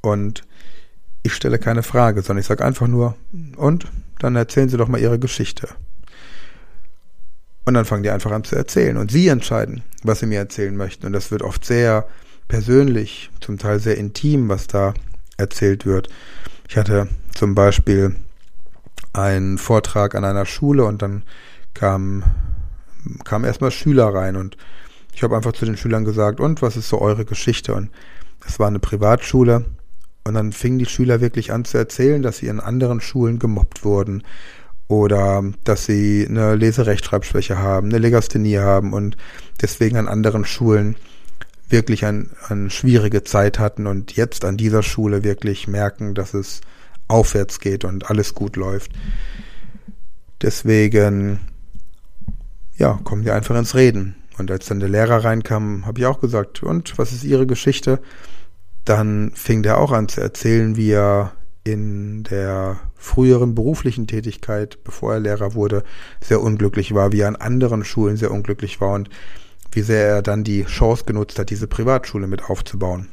Und 0.00 0.42
ich 1.22 1.34
stelle 1.34 1.58
keine 1.58 1.82
Frage, 1.82 2.22
sondern 2.22 2.40
ich 2.40 2.46
sage 2.46 2.64
einfach 2.64 2.86
nur, 2.86 3.16
und 3.56 3.86
dann 4.18 4.36
erzählen 4.36 4.68
Sie 4.68 4.76
doch 4.76 4.88
mal 4.88 5.00
Ihre 5.00 5.18
Geschichte. 5.18 5.68
Und 7.66 7.74
dann 7.74 7.84
fangen 7.84 8.02
die 8.02 8.10
einfach 8.10 8.30
an 8.30 8.44
zu 8.44 8.56
erzählen. 8.56 8.96
Und 8.96 9.10
Sie 9.10 9.28
entscheiden, 9.28 9.82
was 10.02 10.20
Sie 10.20 10.26
mir 10.26 10.38
erzählen 10.38 10.76
möchten. 10.76 11.06
Und 11.06 11.12
das 11.12 11.30
wird 11.30 11.42
oft 11.42 11.64
sehr 11.64 12.06
persönlich, 12.48 13.30
zum 13.40 13.58
Teil 13.58 13.78
sehr 13.78 13.96
intim, 13.96 14.48
was 14.48 14.66
da 14.66 14.94
erzählt 15.36 15.86
wird. 15.86 16.08
Ich 16.68 16.76
hatte 16.76 17.08
zum 17.34 17.54
Beispiel 17.54 18.16
einen 19.12 19.58
Vortrag 19.58 20.14
an 20.14 20.24
einer 20.24 20.46
Schule 20.46 20.84
und 20.84 21.02
dann 21.02 21.22
kamen 21.74 22.24
kam 23.24 23.44
erstmal 23.44 23.70
Schüler 23.70 24.14
rein 24.14 24.36
und 24.36 24.56
ich 25.14 25.22
habe 25.22 25.36
einfach 25.36 25.52
zu 25.52 25.64
den 25.64 25.76
Schülern 25.76 26.04
gesagt, 26.04 26.40
und 26.40 26.62
was 26.62 26.76
ist 26.76 26.88
so 26.88 27.00
eure 27.00 27.24
Geschichte? 27.24 27.74
Und 27.74 27.90
es 28.46 28.58
war 28.58 28.68
eine 28.68 28.78
Privatschule 28.78 29.66
und 30.24 30.34
dann 30.34 30.52
fingen 30.52 30.78
die 30.78 30.86
Schüler 30.86 31.20
wirklich 31.20 31.52
an 31.52 31.64
zu 31.64 31.78
erzählen, 31.78 32.22
dass 32.22 32.38
sie 32.38 32.46
in 32.46 32.60
anderen 32.60 33.00
Schulen 33.00 33.38
gemobbt 33.38 33.84
wurden 33.84 34.22
oder 34.88 35.44
dass 35.64 35.86
sie 35.86 36.26
eine 36.28 36.56
Leserechtschreibschwäche 36.56 37.58
haben, 37.58 37.88
eine 37.88 37.98
Legasthenie 37.98 38.58
haben 38.58 38.92
und 38.92 39.16
deswegen 39.62 39.96
an 39.96 40.08
anderen 40.08 40.44
Schulen 40.44 40.96
wirklich 41.68 42.04
eine 42.04 42.26
ein 42.48 42.70
schwierige 42.70 43.22
Zeit 43.22 43.58
hatten 43.58 43.86
und 43.86 44.16
jetzt 44.16 44.44
an 44.44 44.56
dieser 44.56 44.82
Schule 44.82 45.22
wirklich 45.22 45.68
merken, 45.68 46.14
dass 46.14 46.34
es 46.34 46.60
aufwärts 47.06 47.60
geht 47.60 47.84
und 47.84 48.10
alles 48.10 48.34
gut 48.34 48.56
läuft. 48.56 48.92
Deswegen, 50.42 51.40
ja, 52.76 52.98
kommen 53.04 53.24
wir 53.24 53.34
einfach 53.34 53.56
ins 53.56 53.74
Reden. 53.74 54.16
Und 54.40 54.50
als 54.50 54.66
dann 54.66 54.80
der 54.80 54.88
Lehrer 54.88 55.22
reinkam, 55.22 55.86
habe 55.86 56.00
ich 56.00 56.06
auch 56.06 56.20
gesagt, 56.20 56.62
und 56.62 56.98
was 56.98 57.12
ist 57.12 57.24
Ihre 57.24 57.46
Geschichte? 57.46 58.00
Dann 58.84 59.32
fing 59.34 59.62
der 59.62 59.78
auch 59.78 59.92
an 59.92 60.08
zu 60.08 60.20
erzählen, 60.22 60.76
wie 60.76 60.90
er 60.90 61.32
in 61.62 62.24
der 62.24 62.80
früheren 62.96 63.54
beruflichen 63.54 64.06
Tätigkeit, 64.06 64.82
bevor 64.82 65.12
er 65.12 65.20
Lehrer 65.20 65.54
wurde, 65.54 65.84
sehr 66.22 66.40
unglücklich 66.40 66.94
war, 66.94 67.12
wie 67.12 67.20
er 67.20 67.28
an 67.28 67.36
anderen 67.36 67.84
Schulen 67.84 68.16
sehr 68.16 68.30
unglücklich 68.30 68.80
war 68.80 68.94
und 68.94 69.10
wie 69.72 69.82
sehr 69.82 70.06
er 70.06 70.22
dann 70.22 70.42
die 70.42 70.64
Chance 70.64 71.04
genutzt 71.04 71.38
hat, 71.38 71.50
diese 71.50 71.66
Privatschule 71.66 72.26
mit 72.26 72.44
aufzubauen. 72.44 73.08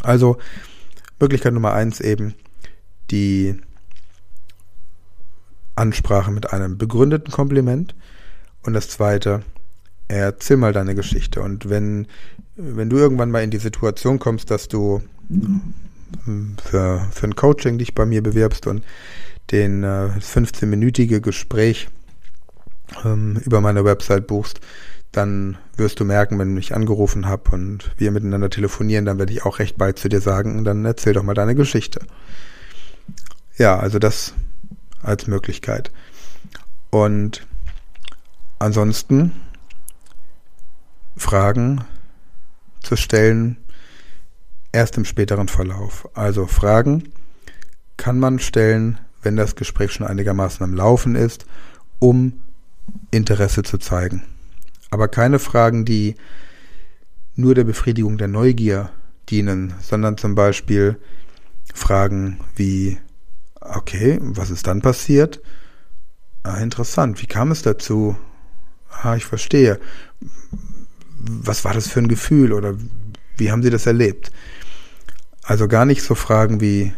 Also 0.00 0.38
Möglichkeit 1.20 1.52
Nummer 1.52 1.74
eins 1.74 2.00
eben 2.00 2.34
die 3.10 3.60
Ansprache 5.76 6.30
mit 6.30 6.52
einem 6.54 6.78
begründeten 6.78 7.30
Kompliment 7.30 7.94
und 8.62 8.72
das 8.72 8.88
zweite, 8.88 9.42
erzähl 10.18 10.56
mal 10.56 10.72
deine 10.72 10.94
Geschichte. 10.94 11.42
Und 11.42 11.68
wenn, 11.68 12.06
wenn 12.56 12.90
du 12.90 12.96
irgendwann 12.96 13.30
mal 13.30 13.42
in 13.42 13.50
die 13.50 13.58
Situation 13.58 14.18
kommst, 14.18 14.50
dass 14.50 14.68
du 14.68 15.02
für, 16.64 17.08
für 17.10 17.26
ein 17.26 17.36
Coaching 17.36 17.78
dich 17.78 17.94
bei 17.94 18.06
mir 18.06 18.22
bewirbst 18.22 18.66
und 18.66 18.84
den 19.50 19.82
äh, 19.84 20.10
15-minütige 20.18 21.20
Gespräch 21.20 21.88
ähm, 23.04 23.40
über 23.44 23.60
meine 23.60 23.84
Website 23.84 24.26
buchst, 24.26 24.60
dann 25.10 25.58
wirst 25.76 26.00
du 26.00 26.04
merken, 26.04 26.38
wenn 26.38 26.56
ich 26.56 26.74
angerufen 26.74 27.26
habe 27.26 27.50
und 27.50 27.90
wir 27.98 28.10
miteinander 28.10 28.48
telefonieren, 28.48 29.04
dann 29.04 29.18
werde 29.18 29.32
ich 29.32 29.44
auch 29.44 29.58
recht 29.58 29.76
bald 29.76 29.98
zu 29.98 30.08
dir 30.08 30.20
sagen, 30.20 30.64
dann 30.64 30.84
erzähl 30.84 31.12
doch 31.12 31.22
mal 31.22 31.34
deine 31.34 31.54
Geschichte. 31.54 32.00
Ja, 33.58 33.78
also 33.78 33.98
das 33.98 34.34
als 35.02 35.26
Möglichkeit. 35.26 35.90
Und 36.90 37.46
ansonsten 38.58 39.32
Fragen 41.16 41.84
zu 42.82 42.96
stellen, 42.96 43.56
erst 44.72 44.96
im 44.96 45.04
späteren 45.04 45.48
Verlauf. 45.48 46.08
Also 46.14 46.46
Fragen 46.46 47.12
kann 47.96 48.18
man 48.18 48.38
stellen, 48.38 48.98
wenn 49.22 49.36
das 49.36 49.54
Gespräch 49.54 49.92
schon 49.92 50.06
einigermaßen 50.06 50.64
am 50.64 50.74
Laufen 50.74 51.14
ist, 51.14 51.46
um 51.98 52.40
Interesse 53.10 53.62
zu 53.62 53.78
zeigen. 53.78 54.22
Aber 54.90 55.08
keine 55.08 55.38
Fragen, 55.38 55.84
die 55.84 56.16
nur 57.36 57.54
der 57.54 57.64
Befriedigung 57.64 58.18
der 58.18 58.28
Neugier 58.28 58.90
dienen, 59.28 59.74
sondern 59.80 60.18
zum 60.18 60.34
Beispiel 60.34 60.98
Fragen 61.72 62.40
wie, 62.56 62.98
okay, 63.60 64.18
was 64.20 64.50
ist 64.50 64.66
dann 64.66 64.82
passiert? 64.82 65.40
Ah, 66.42 66.58
interessant, 66.58 67.22
wie 67.22 67.26
kam 67.26 67.52
es 67.52 67.62
dazu? 67.62 68.16
Ah, 68.90 69.16
ich 69.16 69.24
verstehe. 69.24 69.78
Was 71.24 71.64
war 71.64 71.72
das 71.72 71.88
für 71.88 72.00
ein 72.00 72.08
Gefühl 72.08 72.52
oder 72.52 72.74
wie 73.36 73.50
haben 73.50 73.62
Sie 73.62 73.70
das 73.70 73.86
erlebt? 73.86 74.30
Also 75.42 75.68
gar 75.68 75.84
nicht 75.84 76.02
so 76.02 76.14
Fragen 76.14 76.60
wie, 76.60 76.92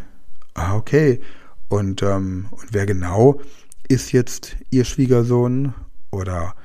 ah, 0.53 0.75
okay, 0.75 1.21
und, 1.67 2.01
ähm, 2.03 2.47
und 2.51 2.67
wer 2.71 2.85
genau 2.85 3.41
ist 3.87 4.11
jetzt 4.11 4.55
Ihr 4.69 4.85
Schwiegersohn? 4.85 5.73
Oder, 6.11 6.55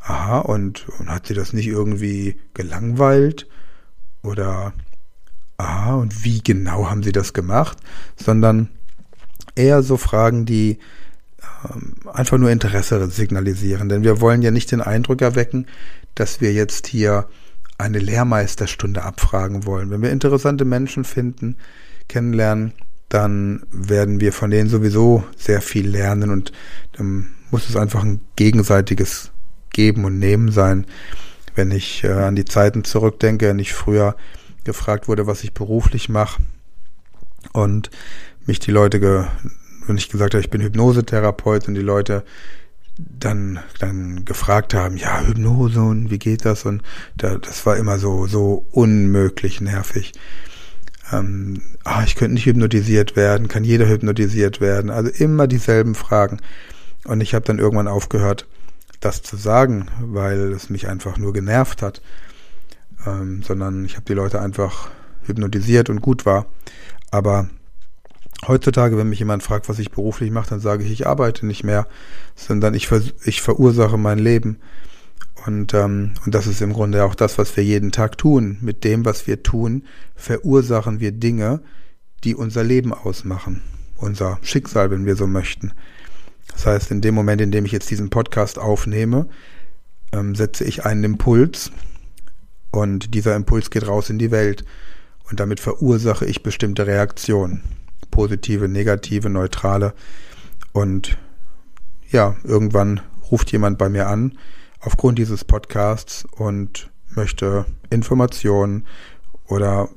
aha, 0.00 0.38
und, 0.40 0.86
und 0.98 1.08
hat 1.08 1.26
Sie 1.26 1.34
das 1.34 1.52
nicht 1.52 1.66
irgendwie 1.66 2.36
gelangweilt? 2.54 3.48
Oder, 4.22 4.72
aha, 5.56 5.94
und 5.96 6.24
wie 6.24 6.42
genau 6.42 6.88
haben 6.90 7.02
Sie 7.02 7.12
das 7.12 7.32
gemacht? 7.32 7.78
Sondern 8.16 8.68
eher 9.54 9.82
so 9.82 9.96
Fragen, 9.96 10.46
die 10.46 10.78
ähm, 11.68 11.94
einfach 12.12 12.38
nur 12.38 12.50
Interesse 12.50 13.08
signalisieren. 13.08 13.88
Denn 13.88 14.02
wir 14.02 14.20
wollen 14.20 14.42
ja 14.42 14.50
nicht 14.50 14.70
den 14.72 14.80
Eindruck 14.80 15.22
erwecken, 15.22 15.66
dass 16.14 16.40
wir 16.40 16.52
jetzt 16.52 16.86
hier 16.86 17.26
eine 17.78 17.98
Lehrmeisterstunde 17.98 19.02
abfragen 19.02 19.66
wollen. 19.66 19.90
Wenn 19.90 20.02
wir 20.02 20.10
interessante 20.10 20.64
Menschen 20.64 21.04
finden, 21.04 21.56
kennenlernen, 22.08 22.72
dann 23.08 23.62
werden 23.70 24.20
wir 24.20 24.32
von 24.32 24.50
denen 24.50 24.68
sowieso 24.68 25.24
sehr 25.36 25.60
viel 25.60 25.88
lernen 25.88 26.30
und 26.30 26.52
dann 26.92 27.34
muss 27.50 27.68
es 27.68 27.76
einfach 27.76 28.02
ein 28.02 28.20
gegenseitiges 28.36 29.30
Geben 29.70 30.04
und 30.04 30.18
Nehmen 30.18 30.50
sein. 30.50 30.86
Wenn 31.54 31.70
ich 31.70 32.02
äh, 32.04 32.10
an 32.10 32.36
die 32.36 32.44
Zeiten 32.44 32.84
zurückdenke, 32.84 33.48
wenn 33.48 33.58
ich 33.58 33.72
früher 33.72 34.16
gefragt 34.64 35.08
wurde, 35.08 35.26
was 35.26 35.44
ich 35.44 35.54
beruflich 35.54 36.08
mache 36.08 36.42
und 37.52 37.90
mich 38.46 38.58
die 38.58 38.70
Leute, 38.70 39.28
wenn 39.86 39.96
ich 39.96 40.08
gesagt 40.08 40.34
habe, 40.34 40.42
ich 40.42 40.50
bin 40.50 40.62
Hypnosetherapeut 40.62 41.68
und 41.68 41.74
die 41.74 41.82
Leute 41.82 42.24
dann, 42.96 43.58
dann 43.80 44.24
gefragt 44.24 44.74
haben, 44.74 44.96
ja, 44.96 45.20
Hypnose 45.20 45.80
und 45.80 46.10
wie 46.10 46.18
geht 46.18 46.44
das? 46.44 46.64
Und 46.64 46.82
da, 47.16 47.38
das 47.38 47.66
war 47.66 47.76
immer 47.76 47.98
so, 47.98 48.26
so 48.26 48.66
unmöglich 48.70 49.60
nervig. 49.60 50.12
Ähm, 51.12 51.60
ah, 51.84 52.02
ich 52.04 52.14
könnte 52.14 52.34
nicht 52.34 52.46
hypnotisiert 52.46 53.16
werden, 53.16 53.48
kann 53.48 53.64
jeder 53.64 53.88
hypnotisiert 53.88 54.60
werden. 54.60 54.90
Also 54.90 55.10
immer 55.10 55.46
dieselben 55.46 55.94
Fragen. 55.94 56.38
Und 57.04 57.20
ich 57.20 57.34
habe 57.34 57.44
dann 57.44 57.58
irgendwann 57.58 57.88
aufgehört, 57.88 58.46
das 59.00 59.22
zu 59.22 59.36
sagen, 59.36 59.88
weil 60.00 60.52
es 60.52 60.70
mich 60.70 60.88
einfach 60.88 61.18
nur 61.18 61.32
genervt 61.32 61.82
hat. 61.82 62.00
Ähm, 63.06 63.42
sondern 63.42 63.84
ich 63.84 63.96
habe 63.96 64.06
die 64.06 64.14
Leute 64.14 64.40
einfach 64.40 64.88
hypnotisiert 65.26 65.90
und 65.90 66.00
gut 66.00 66.24
war. 66.24 66.46
Aber 67.10 67.48
Heutzutage, 68.46 68.96
wenn 68.98 69.08
mich 69.08 69.18
jemand 69.18 69.42
fragt, 69.42 69.68
was 69.68 69.78
ich 69.78 69.90
beruflich 69.90 70.30
mache, 70.30 70.50
dann 70.50 70.60
sage 70.60 70.84
ich, 70.84 70.90
ich 70.90 71.06
arbeite 71.06 71.46
nicht 71.46 71.64
mehr, 71.64 71.86
sondern 72.34 72.74
ich, 72.74 72.88
ich 73.24 73.42
verursache 73.42 73.96
mein 73.96 74.18
Leben. 74.18 74.58
Und, 75.46 75.74
ähm, 75.74 76.12
und 76.24 76.34
das 76.34 76.46
ist 76.46 76.62
im 76.62 76.72
Grunde 76.72 77.04
auch 77.04 77.14
das, 77.14 77.38
was 77.38 77.56
wir 77.56 77.64
jeden 77.64 77.92
Tag 77.92 78.18
tun. 78.18 78.58
Mit 78.60 78.84
dem, 78.84 79.04
was 79.04 79.26
wir 79.26 79.42
tun, 79.42 79.84
verursachen 80.16 81.00
wir 81.00 81.12
Dinge, 81.12 81.60
die 82.24 82.34
unser 82.34 82.64
Leben 82.64 82.92
ausmachen. 82.92 83.62
Unser 83.96 84.38
Schicksal, 84.42 84.90
wenn 84.90 85.06
wir 85.06 85.16
so 85.16 85.26
möchten. 85.26 85.72
Das 86.52 86.66
heißt, 86.66 86.90
in 86.90 87.00
dem 87.00 87.14
Moment, 87.14 87.40
in 87.40 87.50
dem 87.50 87.64
ich 87.64 87.72
jetzt 87.72 87.90
diesen 87.90 88.10
Podcast 88.10 88.58
aufnehme, 88.58 89.28
ähm, 90.12 90.34
setze 90.34 90.64
ich 90.64 90.84
einen 90.84 91.04
Impuls 91.04 91.70
und 92.70 93.14
dieser 93.14 93.36
Impuls 93.36 93.70
geht 93.70 93.86
raus 93.86 94.10
in 94.10 94.18
die 94.18 94.30
Welt. 94.30 94.64
Und 95.30 95.40
damit 95.40 95.60
verursache 95.60 96.26
ich 96.26 96.42
bestimmte 96.42 96.86
Reaktionen 96.86 97.62
positive, 98.14 98.68
negative, 98.68 99.28
neutrale. 99.28 99.92
Und 100.72 101.18
ja, 102.10 102.36
irgendwann 102.44 103.00
ruft 103.28 103.50
jemand 103.50 103.76
bei 103.76 103.88
mir 103.88 104.06
an 104.06 104.38
aufgrund 104.78 105.18
dieses 105.18 105.44
Podcasts 105.44 106.24
und 106.36 106.90
möchte 107.08 107.66
Informationen 107.90 108.86
oder 109.48 109.88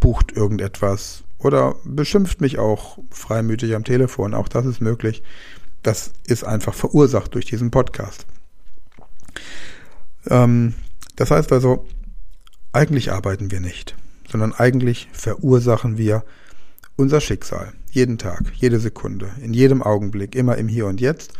bucht 0.00 0.32
irgendetwas 0.32 1.22
oder 1.38 1.76
beschimpft 1.84 2.40
mich 2.40 2.58
auch 2.58 2.98
freimütig 3.10 3.76
am 3.76 3.84
Telefon. 3.84 4.34
Auch 4.34 4.48
das 4.48 4.66
ist 4.66 4.80
möglich. 4.80 5.22
Das 5.84 6.10
ist 6.26 6.42
einfach 6.42 6.74
verursacht 6.74 7.34
durch 7.34 7.44
diesen 7.44 7.70
Podcast. 7.70 8.26
Ähm, 10.28 10.74
das 11.14 11.30
heißt 11.30 11.52
also, 11.52 11.86
eigentlich 12.72 13.12
arbeiten 13.12 13.52
wir 13.52 13.60
nicht, 13.60 13.94
sondern 14.28 14.52
eigentlich 14.54 15.08
verursachen 15.12 15.98
wir 15.98 16.24
unser 16.96 17.20
Schicksal. 17.20 17.72
Jeden 17.90 18.18
Tag, 18.18 18.52
jede 18.54 18.78
Sekunde, 18.78 19.30
in 19.40 19.54
jedem 19.54 19.82
Augenblick, 19.82 20.34
immer 20.34 20.56
im 20.56 20.68
Hier 20.68 20.86
und 20.86 21.00
Jetzt. 21.00 21.32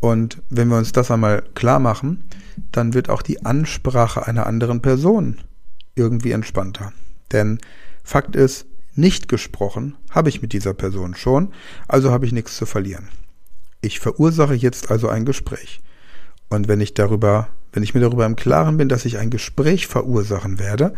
Und 0.00 0.42
wenn 0.50 0.68
wir 0.68 0.78
uns 0.78 0.92
das 0.92 1.10
einmal 1.10 1.42
klar 1.54 1.78
machen, 1.78 2.24
dann 2.72 2.94
wird 2.94 3.08
auch 3.08 3.22
die 3.22 3.44
Ansprache 3.44 4.26
einer 4.26 4.46
anderen 4.46 4.82
Person 4.82 5.38
irgendwie 5.94 6.32
entspannter. 6.32 6.92
Denn 7.30 7.58
Fakt 8.02 8.36
ist, 8.36 8.66
nicht 8.94 9.28
gesprochen 9.28 9.96
habe 10.10 10.28
ich 10.28 10.42
mit 10.42 10.52
dieser 10.52 10.74
Person 10.74 11.14
schon, 11.14 11.52
also 11.88 12.10
habe 12.10 12.26
ich 12.26 12.32
nichts 12.32 12.56
zu 12.56 12.66
verlieren. 12.66 13.08
Ich 13.80 14.00
verursache 14.00 14.54
jetzt 14.54 14.90
also 14.90 15.08
ein 15.08 15.24
Gespräch. 15.24 15.80
Und 16.50 16.68
wenn 16.68 16.80
ich 16.80 16.92
darüber, 16.94 17.48
wenn 17.72 17.82
ich 17.82 17.94
mir 17.94 18.00
darüber 18.00 18.26
im 18.26 18.36
Klaren 18.36 18.76
bin, 18.76 18.88
dass 18.88 19.06
ich 19.06 19.18
ein 19.18 19.30
Gespräch 19.30 19.86
verursachen 19.86 20.58
werde, 20.58 20.94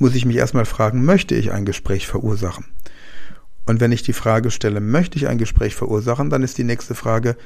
muss 0.00 0.14
ich 0.14 0.24
mich 0.24 0.36
erstmal 0.36 0.64
fragen, 0.64 1.04
möchte 1.04 1.34
ich 1.34 1.52
ein 1.52 1.64
Gespräch 1.64 2.06
verursachen? 2.06 2.64
Und 3.66 3.80
wenn 3.80 3.92
ich 3.92 4.02
die 4.02 4.14
Frage 4.14 4.50
stelle, 4.50 4.80
möchte 4.80 5.18
ich 5.18 5.28
ein 5.28 5.38
Gespräch 5.38 5.74
verursachen, 5.74 6.30
dann 6.30 6.42
ist 6.42 6.58
die 6.58 6.64
nächste 6.64 6.94
Frage, 6.94 7.36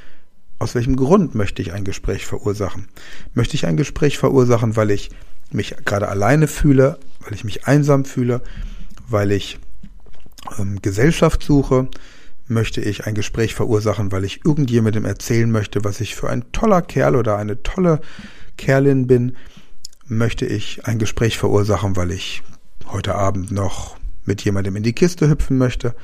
aus 0.59 0.75
welchem 0.75 0.97
Grund 0.97 1.35
möchte 1.35 1.61
ich 1.61 1.73
ein 1.73 1.85
Gespräch 1.85 2.25
verursachen? 2.25 2.89
Möchte 3.35 3.57
ich 3.57 3.67
ein 3.67 3.77
Gespräch 3.77 4.19
verursachen, 4.19 4.77
weil 4.77 4.93
ich 4.93 5.11
mich 5.51 5.75
gerade 5.85 6.09
alleine 6.09 6.47
fühle, 6.47 6.99
weil 7.21 7.35
ich 7.35 7.45
mich 7.45 7.67
einsam 7.67 8.05
fühle, 8.05 8.41
weil 9.09 9.33
ich 9.33 9.59
ähm, 10.59 10.81
Gesellschaft 10.81 11.43
suche? 11.43 11.89
Möchte 12.47 12.81
ich 12.81 13.05
ein 13.07 13.15
Gespräch 13.15 13.55
verursachen, 13.55 14.13
weil 14.13 14.25
ich 14.25 14.45
irgendjemandem 14.45 15.05
erzählen 15.05 15.51
möchte, 15.51 15.83
was 15.83 16.01
ich 16.01 16.15
für 16.15 16.31
ein 16.31 16.53
toller 16.53 16.83
Kerl 16.83 17.17
oder 17.17 17.37
eine 17.37 17.63
tolle 17.63 18.01
Kerlin 18.57 19.07
bin? 19.09 19.37
Möchte 20.07 20.45
ich 20.45 20.87
ein 20.87 20.99
Gespräch 20.99 21.39
verursachen, 21.39 21.97
weil 21.97 22.11
ich 22.11 22.43
heute 22.89 23.15
Abend 23.15 23.51
noch 23.53 23.97
mit 24.27 24.43
jemandem 24.45 24.77
in 24.77 24.83
die 24.83 24.93
Kiste 24.93 25.31
hüpfen 25.31 25.57
möchte? 25.57 25.95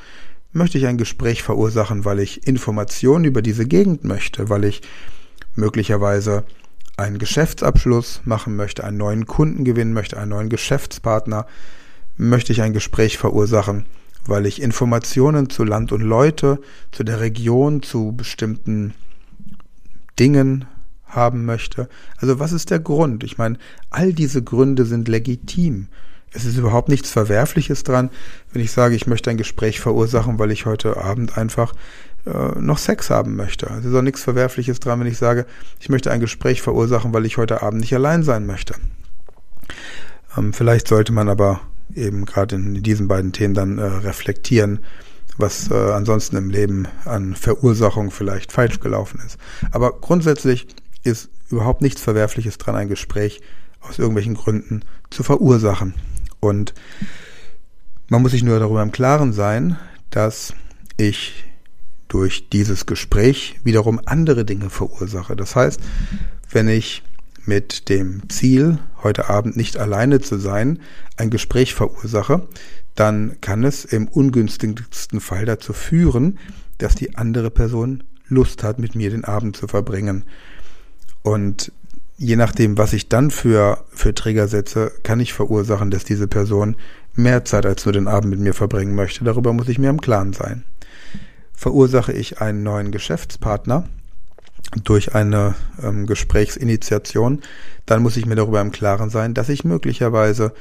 Möchte 0.53 0.79
ich 0.79 0.87
ein 0.87 0.97
Gespräch 0.97 1.43
verursachen, 1.43 2.07
weil 2.07 2.19
ich 2.19 2.47
Informationen 2.47 3.27
über 3.27 3.43
diese 3.43 3.67
Gegend 3.67 4.05
möchte, 4.05 4.49
weil 4.49 4.65
ich 4.65 4.81
möglicherweise 5.55 6.45
einen 6.97 7.19
Geschäftsabschluss 7.19 8.23
machen 8.25 8.57
möchte, 8.57 8.85
einen 8.85 8.97
neuen 8.97 9.27
Kunden 9.27 9.65
gewinnen 9.65 9.93
möchte, 9.93 10.19
einen 10.19 10.31
neuen 10.31 10.49
Geschäftspartner, 10.49 11.47
möchte 12.17 12.53
ich 12.53 12.63
ein 12.63 12.73
Gespräch 12.73 13.19
verursachen, 13.19 13.85
weil 14.25 14.47
ich 14.47 14.63
Informationen 14.63 15.51
zu 15.51 15.63
Land 15.63 15.93
und 15.93 16.01
Leute, 16.01 16.59
zu 16.91 17.05
der 17.05 17.21
Region, 17.21 17.83
zu 17.83 18.13
bestimmten 18.13 18.95
Dingen 20.19 20.65
haben 21.11 21.45
möchte. 21.45 21.89
Also 22.17 22.39
was 22.39 22.53
ist 22.53 22.71
der 22.71 22.81
Grund? 22.81 23.25
Ich 23.25 23.39
meine, 23.39 23.59
all 23.91 24.13
diese 24.13 24.43
Gründe 24.43 24.85
sind 24.85 25.09
legitim. 25.09 25.89
Es 26.33 26.45
ist 26.45 26.57
überhaupt 26.57 26.89
nichts 26.89 27.11
Verwerfliches 27.11 27.83
dran, 27.83 28.11
wenn 28.53 28.63
ich 28.63 28.71
sage, 28.71 28.95
ich 28.95 29.07
möchte 29.07 29.31
ein 29.31 29.37
Gespräch 29.37 29.81
verursachen, 29.81 30.39
weil 30.39 30.53
ich 30.53 30.65
heute 30.65 30.97
Abend 30.97 31.37
einfach 31.37 31.75
äh, 32.25 32.59
noch 32.61 32.79
Sex 32.79 33.11
haben 33.11 33.35
möchte. 33.35 33.67
Es 33.67 33.85
ist 33.85 33.95
auch 33.95 34.03
nichts 34.03 34.23
Verwerfliches 34.23 34.79
dran, 34.79 35.01
wenn 35.01 35.07
ich 35.07 35.19
sage, 35.19 35.47
ich 35.81 35.89
möchte 35.89 36.11
ein 36.11 36.21
Gespräch 36.21 36.63
verursachen, 36.63 37.13
weil 37.13 37.27
ich 37.27 37.37
heute 37.37 37.63
Abend 37.63 37.81
nicht 37.81 37.95
allein 37.95 38.23
sein 38.23 38.47
möchte. 38.47 38.75
Ähm, 40.37 40.53
vielleicht 40.53 40.89
sollte 40.89 41.13
man 41.13 41.29
aber 41.29 41.61
eben 41.95 42.25
gerade 42.27 42.57
in 42.57 42.83
diesen 42.83 43.09
beiden 43.09 43.33
Themen 43.33 43.55
dann 43.55 43.79
äh, 43.79 43.85
reflektieren, 43.85 44.81
was 45.39 45.71
äh, 45.71 45.75
ansonsten 45.75 46.37
im 46.37 46.51
Leben 46.51 46.87
an 47.05 47.35
Verursachung 47.35 48.11
vielleicht 48.11 48.53
falsch 48.53 48.81
gelaufen 48.81 49.21
ist. 49.25 49.39
Aber 49.73 49.99
grundsätzlich 50.01 50.69
ist 51.03 51.31
überhaupt 51.51 51.83
nichts 51.83 52.01
Verwerfliches 52.01 52.59
dran, 52.59 52.77
ein 52.77 52.89
Gespräch 52.89 53.41
aus 53.81 53.99
irgendwelchen 53.99 54.35
Gründen 54.35 54.83
zu 55.11 55.23
verursachen. 55.23 55.95
Und 56.41 56.75
man 58.09 58.23
muss 58.23 58.33
sich 58.33 58.43
nur 58.43 58.59
darüber 58.59 58.83
im 58.83 58.93
Klaren 58.93 59.33
sein, 59.33 59.79
dass 60.11 60.55
ich 60.97 61.45
durch 62.09 62.49
dieses 62.51 62.87
Gespräch 62.87 63.61
wiederum 63.63 64.01
andere 64.05 64.45
Dinge 64.45 64.69
verursache. 64.69 65.37
Das 65.37 65.55
heißt, 65.55 65.81
wenn 66.51 66.69
ich 66.69 67.03
mit 67.47 67.89
dem 67.89 68.29
Ziel, 68.29 68.79
heute 69.03 69.31
Abend 69.31 69.57
nicht 69.57 69.77
alleine 69.77 70.21
zu 70.21 70.39
sein, 70.39 70.81
ein 71.17 71.31
Gespräch 71.31 71.75
verursache, 71.75 72.47
dann 72.95 73.41
kann 73.41 73.65
es 73.65 73.85
im 73.85 74.09
ungünstigsten 74.09 75.21
Fall 75.21 75.47
dazu 75.47 75.73
führen, 75.73 76.39
dass 76.79 76.95
die 76.95 77.17
andere 77.17 77.51
Person 77.51 78.03
Lust 78.29 78.63
hat, 78.63 78.79
mit 78.79 78.95
mir 78.95 79.11
den 79.11 79.25
Abend 79.25 79.57
zu 79.57 79.69
verbringen. 79.69 80.25
Und 81.23 81.73
je 82.17 82.37
nachdem, 82.37 82.79
was 82.79 82.93
ich 82.93 83.09
dann 83.09 83.31
für, 83.31 83.85
für 83.93 84.15
Trigger 84.15 84.49
setze, 84.49 84.93
kann 85.03 85.21
ich 85.21 85.33
verursachen, 85.33 85.91
dass 85.91 86.05
diese 86.05 86.29
Person 86.29 86.77
mehr 87.15 87.45
Zeit 87.45 87.67
als 87.67 87.85
nur 87.85 87.93
den 87.93 88.09
Abend 88.09 88.31
mit 88.31 88.41
mir 88.41 88.55
verbringen 88.55 88.95
möchte. 88.95 89.25
Darüber 89.25 89.53
muss 89.53 89.69
ich 89.69 89.79
mir 89.79 89.91
im 89.91 90.01
Klaren 90.01 90.33
sein 90.33 90.65
verursache 91.61 92.13
ich 92.15 92.41
einen 92.41 92.63
neuen 92.63 92.91
Geschäftspartner 92.91 93.87
durch 94.83 95.15
eine 95.15 95.57
ähm, 95.83 96.07
Gesprächsinitiation, 96.07 97.43
dann 97.85 98.03
muss 98.03 98.17
ich 98.17 98.25
mir 98.25 98.35
darüber 98.35 98.63
im 98.63 98.71
Klaren 98.71 99.11
sein, 99.11 99.35
dass 99.35 99.51
ich 99.51 99.63
möglicherweise 99.63 100.55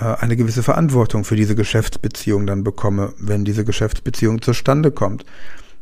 äh, 0.00 0.04
eine 0.04 0.36
gewisse 0.36 0.62
Verantwortung 0.62 1.24
für 1.24 1.34
diese 1.34 1.56
Geschäftsbeziehung 1.56 2.46
dann 2.46 2.62
bekomme, 2.62 3.14
wenn 3.18 3.44
diese 3.44 3.64
Geschäftsbeziehung 3.64 4.42
zustande 4.42 4.92
kommt. 4.92 5.24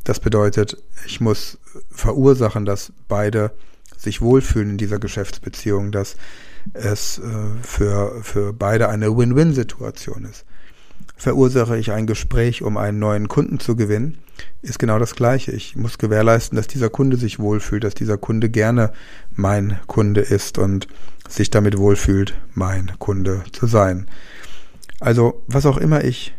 Das 0.05 0.21
bedeutet, 0.21 0.83
ich 1.05 1.21
muss 1.21 1.59
verursachen, 1.91 2.65
dass 2.65 2.95
beide 3.09 3.51
sich 4.01 4.21
wohlfühlen 4.21 4.71
in 4.71 4.79
dieser 4.79 4.99
Geschäftsbeziehung, 4.99 5.93
dass 5.93 6.17
es 6.73 7.19
äh, 7.19 7.23
für, 7.63 8.23
für 8.23 8.53
beide 8.53 8.89
eine 8.89 9.17
Win-Win-Situation 9.17 10.25
ist 10.25 10.45
verursache 11.21 11.77
ich 11.77 11.93
ein 11.93 12.07
Gespräch, 12.07 12.63
um 12.63 12.79
einen 12.79 12.99
neuen 12.99 13.29
Kunden 13.29 13.61
zu 13.61 13.77
gewinnen, 13.77 14.19
ist 14.63 14.79
genau 14.79 14.99
das 14.99 15.15
Gleiche. 15.15 15.53
Ich 15.53 15.77
muss 15.77 15.99
gewährleisten, 15.99 16.57
dass 16.57 16.67
dieser 16.67 16.89
Kunde 16.89 17.19
sich 17.19 17.39
wohlfühlt, 17.39 17.85
dass 17.85 17.95
dieser 17.95 18.17
Kunde 18.17 18.49
gerne 18.49 18.93
mein 19.35 19.79
Kunde 19.87 20.23
ist 20.23 20.57
und 20.57 20.89
sich 21.29 21.51
damit 21.51 21.77
wohlfühlt, 21.77 22.35
mein 22.55 22.93
Kunde 22.99 23.45
zu 23.53 23.67
sein. 23.67 24.07
Also, 24.99 25.43
was 25.47 25.67
auch 25.67 25.77
immer 25.77 26.05
ich 26.05 26.35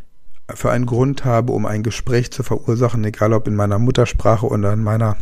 für 0.54 0.72
einen 0.72 0.88
Grund 0.88 1.26
habe, 1.26 1.54
um 1.54 1.66
ein 1.66 1.84
Gespräch 1.84 2.32
zu 2.32 2.42
verursachen, 2.42 3.04
egal 3.06 3.34
ob 3.34 3.48
in 3.48 3.56
meiner 3.56 3.80
Muttersprache 3.80 4.48
oder 4.48 4.74
in 4.74 4.84
meiner, 4.84 5.16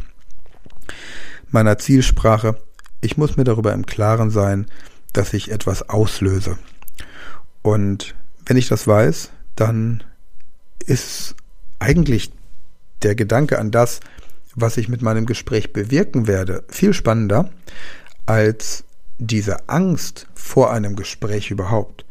meiner 1.51 1.77
Zielsprache, 1.77 2.57
ich 3.01 3.17
muss 3.17 3.37
mir 3.37 3.43
darüber 3.43 3.73
im 3.73 3.85
Klaren 3.85 4.29
sein, 4.29 4.65
dass 5.13 5.33
ich 5.33 5.51
etwas 5.51 5.89
auslöse. 5.89 6.57
Und 7.61 8.15
wenn 8.45 8.57
ich 8.57 8.67
das 8.67 8.87
weiß, 8.87 9.31
dann 9.55 10.03
ist 10.85 11.35
eigentlich 11.79 12.31
der 13.03 13.15
Gedanke 13.15 13.59
an 13.59 13.71
das, 13.71 13.99
was 14.55 14.77
ich 14.77 14.89
mit 14.89 15.01
meinem 15.01 15.25
Gespräch 15.25 15.73
bewirken 15.73 16.27
werde, 16.27 16.63
viel 16.69 16.93
spannender 16.93 17.49
als 18.25 18.83
diese 19.17 19.69
Angst 19.69 20.27
vor 20.33 20.71
einem 20.71 20.95
Gespräch 20.95 21.51
überhaupt. 21.51 22.05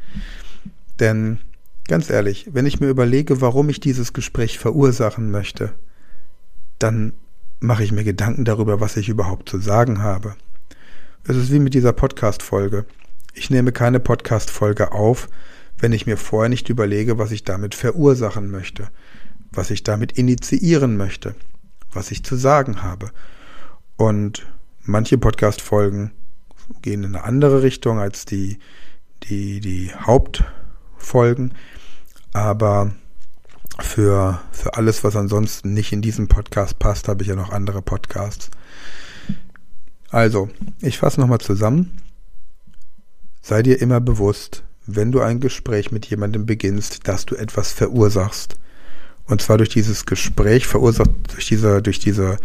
Denn 1.01 1.39
ganz 1.87 2.11
ehrlich, 2.11 2.49
wenn 2.53 2.67
ich 2.67 2.81
mir 2.81 2.89
überlege, 2.89 3.41
warum 3.41 3.69
ich 3.69 3.81
dieses 3.81 4.13
Gespräch 4.13 4.59
verursachen 4.59 5.31
möchte, 5.31 5.73
dann 6.79 7.13
mache 7.61 7.85
ich 7.85 7.93
mir 7.93 8.05
Gedanken 8.05 8.45
darüber, 8.45 8.81
was 8.81 8.97
ich 8.97 9.09
überhaupt 9.09 9.49
zu 9.49 9.59
sagen 9.59 10.03
habe. 10.03 10.37
Es 11.25 11.37
ist 11.37 11.53
wie 11.53 11.59
mit 11.59 11.75
dieser 11.75 11.93
Podcast-Folge. 11.93 12.87
Ich 13.35 13.51
nehme 13.51 13.73
keine 13.73 14.01
Podcast-Folge 14.01 14.93
auf, 14.93 15.29
wenn 15.79 15.93
ich 15.93 16.07
mir 16.07 16.17
vorher 16.17 16.49
nicht 16.49 16.69
überlege, 16.69 17.19
was 17.19 17.31
ich 17.31 17.45
damit 17.45 17.75
verursachen 17.75 18.51
möchte, 18.51 18.89
was 19.53 19.71
ich 19.71 19.83
damit 19.83 20.13
initiieren 20.13 20.97
möchte, 20.97 21.35
was 21.93 22.11
ich 22.11 22.25
zu 22.25 22.37
sagen 22.37 22.83
habe. 22.83 23.11
Und 23.97 24.47
manche 24.83 25.19
Podcast-Folgen 25.19 26.13
gehen 26.83 27.05
in 27.05 27.15
eine 27.15 27.25
andere 27.25 27.63
Richtung 27.63 27.99
als 27.99 28.25
die, 28.25 28.59
die, 29.25 29.61
die 29.61 29.93
Hauptfolgen, 29.95 31.55
aber 32.33 32.93
für, 33.81 34.41
für 34.53 34.75
alles, 34.75 35.03
was 35.05 35.17
ansonsten 35.17 35.73
nicht 35.73 35.93
in 35.93 36.03
diesem 36.03 36.29
Podcast 36.29 36.79
passt, 36.79 37.09
habe 37.09 37.23
ich 37.23 37.29
ja 37.29 37.37
noch 37.37 37.51
andere 37.51 37.81
Podcasts. 37.83 38.51
Also, 40.11 40.49
ich 40.81 40.99
fasse 40.99 41.21
nochmal 41.21 41.41
zusammen. 41.41 42.01
Sei 43.43 43.63
dir 43.63 43.81
immer 43.81 44.01
bewusst, 44.01 44.65
wenn 44.87 45.13
du 45.13 45.21
ein 45.21 45.41
Gespräch 45.41 45.93
mit 45.93 46.07
jemandem 46.07 46.47
beginnst, 46.47 47.07
dass 47.09 47.27
du 47.27 47.37
etwas 47.37 47.73
verursachst. 47.73 48.57
Und 49.27 49.43
zwar 49.43 49.59
durch 49.59 49.69
dieses 49.69 50.07
Gespräch 50.07 50.67
verursacht, 50.67 51.11
durch 51.33 51.47
diese, 51.47 51.83
durch 51.83 51.99
diese 51.99 52.39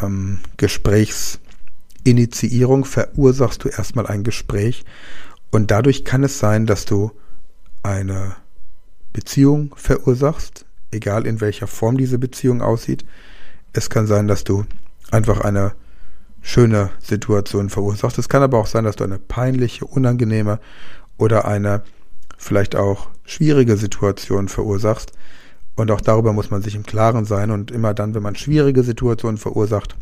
ähm, 0.00 0.38
Gesprächsinitiierung 0.56 2.84
verursachst 2.84 3.64
du 3.64 3.68
erstmal 3.68 4.06
ein 4.06 4.22
Gespräch. 4.22 4.84
Und 5.50 5.72
dadurch 5.72 6.04
kann 6.04 6.22
es 6.22 6.38
sein, 6.38 6.66
dass 6.66 6.84
du 6.84 7.10
eine 7.82 8.36
Beziehung 9.12 9.74
verursachst, 9.76 10.64
egal 10.90 11.26
in 11.26 11.40
welcher 11.40 11.66
Form 11.66 11.96
diese 11.96 12.18
Beziehung 12.18 12.62
aussieht. 12.62 13.04
Es 13.72 13.90
kann 13.90 14.06
sein, 14.06 14.28
dass 14.28 14.44
du 14.44 14.64
einfach 15.10 15.40
eine 15.40 15.72
schöne 16.42 16.90
Situation 17.00 17.70
verursachst. 17.70 18.18
Es 18.18 18.28
kann 18.28 18.42
aber 18.42 18.58
auch 18.58 18.66
sein, 18.66 18.84
dass 18.84 18.96
du 18.96 19.04
eine 19.04 19.18
peinliche, 19.18 19.84
unangenehme 19.84 20.58
oder 21.18 21.44
eine 21.44 21.82
vielleicht 22.38 22.74
auch 22.76 23.08
schwierige 23.24 23.76
Situation 23.76 24.48
verursachst. 24.48 25.12
Und 25.76 25.90
auch 25.90 26.00
darüber 26.00 26.32
muss 26.32 26.50
man 26.50 26.62
sich 26.62 26.74
im 26.74 26.84
Klaren 26.84 27.24
sein. 27.24 27.50
Und 27.50 27.70
immer 27.70 27.94
dann, 27.94 28.14
wenn 28.14 28.22
man 28.22 28.36
schwierige 28.36 28.82
Situationen 28.82 29.38
verursacht, 29.38 29.96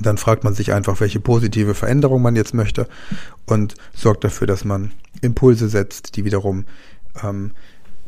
dann 0.00 0.16
fragt 0.16 0.44
man 0.44 0.54
sich 0.54 0.72
einfach, 0.72 1.00
welche 1.00 1.20
positive 1.20 1.74
Veränderung 1.74 2.22
man 2.22 2.36
jetzt 2.36 2.54
möchte 2.54 2.88
und 3.46 3.74
sorgt 3.92 4.22
dafür, 4.24 4.46
dass 4.46 4.64
man 4.64 4.92
Impulse 5.22 5.68
setzt, 5.68 6.16
die 6.16 6.24
wiederum 6.24 6.66
ähm, 7.22 7.52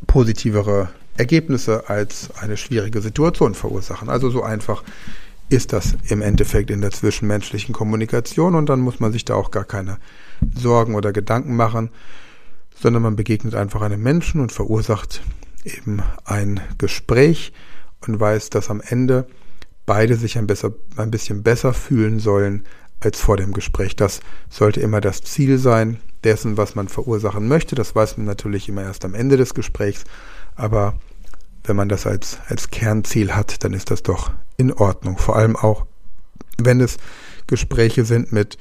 positivere 0.06 0.88
Ergebnisse 1.16 1.88
als 1.88 2.30
eine 2.40 2.56
schwierige 2.56 3.00
Situation 3.00 3.54
verursachen. 3.54 4.08
Also 4.08 4.30
so 4.30 4.42
einfach 4.42 4.82
ist 5.48 5.72
das 5.72 5.96
im 6.08 6.22
Endeffekt 6.22 6.70
in 6.70 6.80
der 6.80 6.92
zwischenmenschlichen 6.92 7.74
Kommunikation 7.74 8.54
und 8.54 8.68
dann 8.68 8.80
muss 8.80 9.00
man 9.00 9.12
sich 9.12 9.24
da 9.24 9.34
auch 9.34 9.50
gar 9.50 9.64
keine 9.64 9.98
Sorgen 10.54 10.94
oder 10.94 11.12
Gedanken 11.12 11.56
machen, 11.56 11.90
sondern 12.74 13.02
man 13.02 13.16
begegnet 13.16 13.54
einfach 13.54 13.82
einem 13.82 14.02
Menschen 14.02 14.40
und 14.40 14.52
verursacht 14.52 15.22
eben 15.64 16.02
ein 16.24 16.60
Gespräch 16.78 17.52
und 18.06 18.18
weiß, 18.18 18.50
dass 18.50 18.70
am 18.70 18.80
Ende 18.80 19.26
beide 19.86 20.16
sich 20.16 20.38
ein, 20.38 20.46
besser, 20.46 20.72
ein 20.96 21.10
bisschen 21.10 21.42
besser 21.42 21.74
fühlen 21.74 22.20
sollen 22.20 22.64
als 23.00 23.18
vor 23.20 23.36
dem 23.36 23.52
Gespräch. 23.52 23.96
Das 23.96 24.20
sollte 24.48 24.80
immer 24.80 25.00
das 25.00 25.22
Ziel 25.22 25.58
sein 25.58 25.98
dessen, 26.24 26.56
was 26.56 26.74
man 26.74 26.88
verursachen 26.88 27.48
möchte. 27.48 27.74
Das 27.74 27.94
weiß 27.94 28.16
man 28.16 28.26
natürlich 28.26 28.68
immer 28.68 28.82
erst 28.82 29.04
am 29.04 29.14
Ende 29.14 29.36
des 29.36 29.54
Gesprächs, 29.54 30.04
aber 30.54 30.94
wenn 31.64 31.76
man 31.76 31.88
das 31.88 32.06
als, 32.06 32.38
als 32.48 32.70
Kernziel 32.70 33.32
hat, 33.32 33.64
dann 33.64 33.74
ist 33.74 33.90
das 33.90 34.02
doch 34.02 34.30
in 34.56 34.72
Ordnung. 34.72 35.18
Vor 35.18 35.36
allem 35.36 35.56
auch, 35.56 35.86
wenn 36.58 36.80
es 36.80 36.96
Gespräche 37.46 38.04
sind 38.04 38.32
mit 38.32 38.58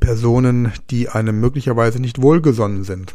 Personen, 0.00 0.72
die 0.90 1.08
einem 1.08 1.40
möglicherweise 1.40 2.00
nicht 2.00 2.20
wohlgesonnen 2.22 2.84
sind. 2.84 3.14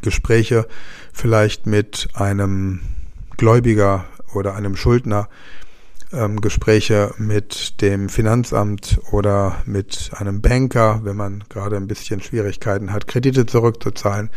Gespräche 0.00 0.66
vielleicht 1.12 1.66
mit 1.66 2.08
einem 2.14 2.80
Gläubiger 3.36 4.06
oder 4.34 4.54
einem 4.54 4.76
Schuldner, 4.76 5.28
ähm, 6.12 6.40
Gespräche 6.40 7.14
mit 7.18 7.80
dem 7.80 8.08
Finanzamt 8.08 9.00
oder 9.10 9.56
mit 9.64 10.10
einem 10.14 10.40
Banker, 10.40 11.00
wenn 11.04 11.16
man 11.16 11.44
gerade 11.48 11.76
ein 11.76 11.86
bisschen 11.86 12.20
Schwierigkeiten 12.20 12.92
hat, 12.92 13.06
Kredite 13.06 13.46
zurückzuzahlen. 13.46 14.30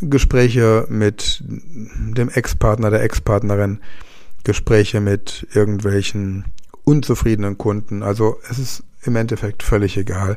Gespräche 0.00 0.86
mit 0.88 1.42
dem 1.44 2.30
Ex-Partner, 2.30 2.90
der 2.90 3.02
Ex-Partnerin, 3.02 3.80
Gespräche 4.44 5.00
mit 5.00 5.46
irgendwelchen 5.52 6.46
unzufriedenen 6.84 7.58
Kunden. 7.58 8.02
Also 8.02 8.38
es 8.48 8.58
ist 8.58 8.84
im 9.02 9.16
Endeffekt 9.16 9.62
völlig 9.62 9.96
egal. 9.96 10.36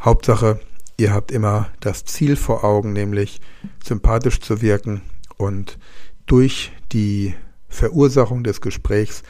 Hauptsache, 0.00 0.60
ihr 0.96 1.12
habt 1.12 1.32
immer 1.32 1.68
das 1.80 2.04
Ziel 2.04 2.36
vor 2.36 2.64
Augen, 2.64 2.92
nämlich 2.92 3.40
sympathisch 3.84 4.40
zu 4.40 4.62
wirken 4.62 5.02
und 5.36 5.78
durch 6.26 6.72
die 6.92 7.34
Verursachung 7.68 8.44
des 8.44 8.60
Gesprächs 8.60 9.22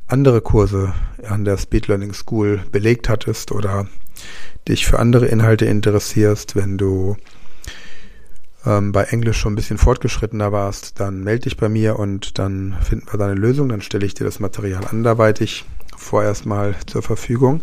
andere 0.05 0.41
Kurse 0.41 0.93
an 1.27 1.45
der 1.45 1.57
Speed 1.57 1.87
Learning 1.87 2.13
School 2.13 2.59
belegt 2.71 3.07
hattest 3.07 3.53
oder 3.53 3.87
dich 4.67 4.85
für 4.85 4.99
andere 4.99 5.27
Inhalte 5.27 5.65
interessierst, 5.65 6.55
wenn 6.55 6.77
du 6.77 7.17
ähm, 8.65 8.91
bei 8.91 9.03
Englisch 9.03 9.37
schon 9.37 9.53
ein 9.53 9.55
bisschen 9.55 9.77
fortgeschrittener 9.77 10.51
warst, 10.51 10.99
dann 10.99 11.23
melde 11.23 11.43
dich 11.43 11.57
bei 11.57 11.69
mir 11.69 11.97
und 11.97 12.37
dann 12.37 12.77
finden 12.81 13.11
wir 13.11 13.17
da 13.17 13.25
eine 13.25 13.35
Lösung. 13.35 13.69
Dann 13.69 13.81
stelle 13.81 14.05
ich 14.05 14.13
dir 14.13 14.23
das 14.23 14.39
Material 14.39 14.85
anderweitig 14.85 15.65
vorerst 15.97 16.45
mal 16.45 16.75
zur 16.85 17.01
Verfügung. 17.01 17.61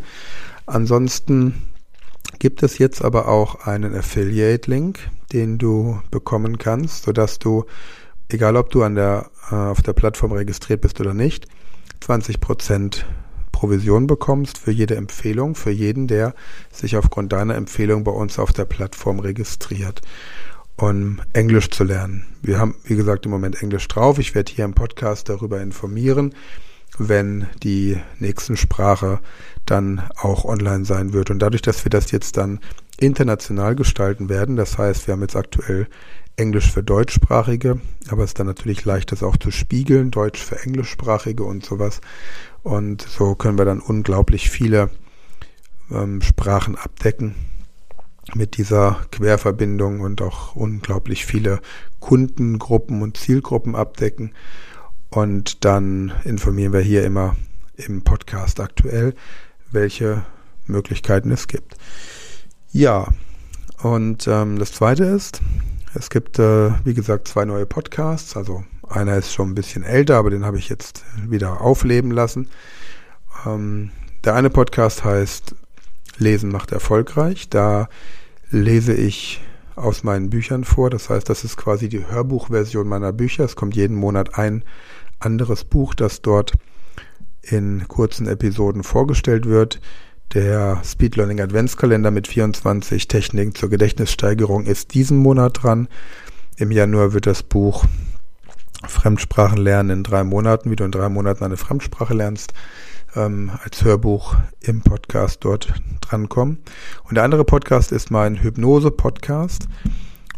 Ansonsten 0.66 1.54
gibt 2.38 2.62
es 2.62 2.78
jetzt 2.78 3.02
aber 3.02 3.28
auch 3.28 3.66
einen 3.66 3.94
Affiliate-Link, 3.94 4.98
den 5.32 5.58
du 5.58 6.00
bekommen 6.10 6.58
kannst, 6.58 7.04
sodass 7.04 7.38
du, 7.38 7.64
egal 8.28 8.56
ob 8.56 8.70
du 8.70 8.82
an 8.82 8.94
der, 8.94 9.30
äh, 9.50 9.54
auf 9.54 9.82
der 9.82 9.92
Plattform 9.92 10.32
registriert 10.32 10.80
bist 10.80 11.00
oder 11.00 11.14
nicht, 11.14 11.46
20% 12.02 13.04
Provision 13.58 14.06
bekommst 14.06 14.58
für 14.58 14.70
jede 14.70 14.94
Empfehlung, 14.94 15.56
für 15.56 15.72
jeden, 15.72 16.06
der 16.06 16.32
sich 16.70 16.96
aufgrund 16.96 17.32
deiner 17.32 17.56
Empfehlung 17.56 18.04
bei 18.04 18.12
uns 18.12 18.38
auf 18.38 18.52
der 18.52 18.66
Plattform 18.66 19.18
registriert 19.18 20.00
um 20.76 21.20
Englisch 21.32 21.70
zu 21.70 21.82
lernen. 21.82 22.24
Wir 22.40 22.60
haben, 22.60 22.76
wie 22.84 22.94
gesagt, 22.94 23.24
im 23.24 23.32
Moment 23.32 23.60
Englisch 23.60 23.88
drauf. 23.88 24.20
Ich 24.20 24.36
werde 24.36 24.52
hier 24.52 24.64
im 24.64 24.74
Podcast 24.74 25.28
darüber 25.28 25.60
informieren, 25.60 26.36
wenn 26.98 27.48
die 27.64 27.98
nächsten 28.20 28.56
Sprache 28.56 29.18
dann 29.66 30.08
auch 30.14 30.44
online 30.44 30.84
sein 30.84 31.12
wird. 31.12 31.30
Und 31.30 31.40
dadurch, 31.40 31.62
dass 31.62 31.84
wir 31.84 31.90
das 31.90 32.12
jetzt 32.12 32.36
dann 32.36 32.60
international 33.00 33.74
gestalten 33.74 34.28
werden, 34.28 34.54
das 34.54 34.78
heißt, 34.78 35.08
wir 35.08 35.14
haben 35.14 35.22
jetzt 35.22 35.34
aktuell 35.34 35.88
Englisch 36.38 36.70
für 36.70 36.84
Deutschsprachige, 36.84 37.80
aber 38.10 38.22
es 38.22 38.30
ist 38.30 38.38
dann 38.38 38.46
natürlich 38.46 38.84
leicht, 38.84 39.10
das 39.10 39.24
auch 39.24 39.36
zu 39.36 39.50
spiegeln, 39.50 40.12
Deutsch 40.12 40.40
für 40.40 40.62
Englischsprachige 40.62 41.42
und 41.42 41.64
sowas. 41.64 42.00
Und 42.68 43.00
so 43.00 43.34
können 43.34 43.56
wir 43.56 43.64
dann 43.64 43.80
unglaublich 43.80 44.50
viele 44.50 44.90
ähm, 45.90 46.20
Sprachen 46.20 46.76
abdecken 46.76 47.34
mit 48.34 48.58
dieser 48.58 49.06
Querverbindung 49.10 50.00
und 50.00 50.20
auch 50.20 50.54
unglaublich 50.54 51.24
viele 51.24 51.62
Kundengruppen 51.98 53.00
und 53.00 53.16
Zielgruppen 53.16 53.74
abdecken. 53.74 54.34
Und 55.08 55.64
dann 55.64 56.12
informieren 56.24 56.74
wir 56.74 56.82
hier 56.82 57.04
immer 57.04 57.36
im 57.76 58.02
Podcast 58.02 58.60
aktuell, 58.60 59.14
welche 59.70 60.26
Möglichkeiten 60.66 61.30
es 61.30 61.48
gibt. 61.48 61.74
Ja, 62.70 63.08
und 63.82 64.28
ähm, 64.28 64.58
das 64.58 64.72
Zweite 64.72 65.04
ist, 65.04 65.40
es 65.94 66.10
gibt, 66.10 66.38
äh, 66.38 66.72
wie 66.84 66.92
gesagt, 66.92 67.28
zwei 67.28 67.46
neue 67.46 67.64
Podcasts. 67.64 68.36
Also 68.36 68.62
einer 68.90 69.16
ist 69.16 69.32
schon 69.32 69.50
ein 69.50 69.54
bisschen 69.54 69.82
älter, 69.82 70.16
aber 70.16 70.30
den 70.30 70.44
habe 70.44 70.58
ich 70.58 70.68
jetzt 70.68 71.04
wieder 71.26 71.60
aufleben 71.60 72.10
lassen. 72.10 72.48
Ähm, 73.46 73.90
der 74.24 74.34
eine 74.34 74.50
Podcast 74.50 75.04
heißt 75.04 75.54
Lesen 76.18 76.50
macht 76.50 76.72
erfolgreich. 76.72 77.48
Da 77.48 77.88
lese 78.50 78.94
ich 78.94 79.40
aus 79.76 80.02
meinen 80.02 80.30
Büchern 80.30 80.64
vor. 80.64 80.90
Das 80.90 81.08
heißt, 81.08 81.28
das 81.28 81.44
ist 81.44 81.56
quasi 81.56 81.88
die 81.88 82.06
Hörbuchversion 82.06 82.88
meiner 82.88 83.12
Bücher. 83.12 83.44
Es 83.44 83.56
kommt 83.56 83.76
jeden 83.76 83.96
Monat 83.96 84.38
ein 84.38 84.64
anderes 85.20 85.64
Buch, 85.64 85.94
das 85.94 86.22
dort 86.22 86.52
in 87.42 87.86
kurzen 87.88 88.26
Episoden 88.26 88.82
vorgestellt 88.82 89.46
wird. 89.46 89.80
Der 90.34 90.82
Speed 90.84 91.16
Learning 91.16 91.40
Adventskalender 91.40 92.10
mit 92.10 92.28
24 92.28 93.08
Techniken 93.08 93.54
zur 93.54 93.70
Gedächtnissteigerung 93.70 94.66
ist 94.66 94.92
diesen 94.94 95.18
Monat 95.18 95.62
dran. 95.62 95.88
Im 96.56 96.70
Januar 96.70 97.12
wird 97.14 97.26
das 97.26 97.42
Buch 97.42 97.86
Fremdsprachen 98.86 99.58
lernen 99.58 99.90
in 99.90 100.02
drei 100.04 100.24
Monaten, 100.24 100.70
wie 100.70 100.76
du 100.76 100.84
in 100.84 100.92
drei 100.92 101.08
Monaten 101.08 101.44
eine 101.44 101.56
Fremdsprache 101.56 102.14
lernst, 102.14 102.52
ähm, 103.16 103.50
als 103.64 103.82
Hörbuch 103.84 104.36
im 104.60 104.82
Podcast 104.82 105.44
dort 105.44 105.72
drankommen. 106.00 106.58
Und 107.04 107.16
der 107.16 107.24
andere 107.24 107.44
Podcast 107.44 107.92
ist 107.92 108.10
mein 108.10 108.42
Hypnose-Podcast. 108.42 109.68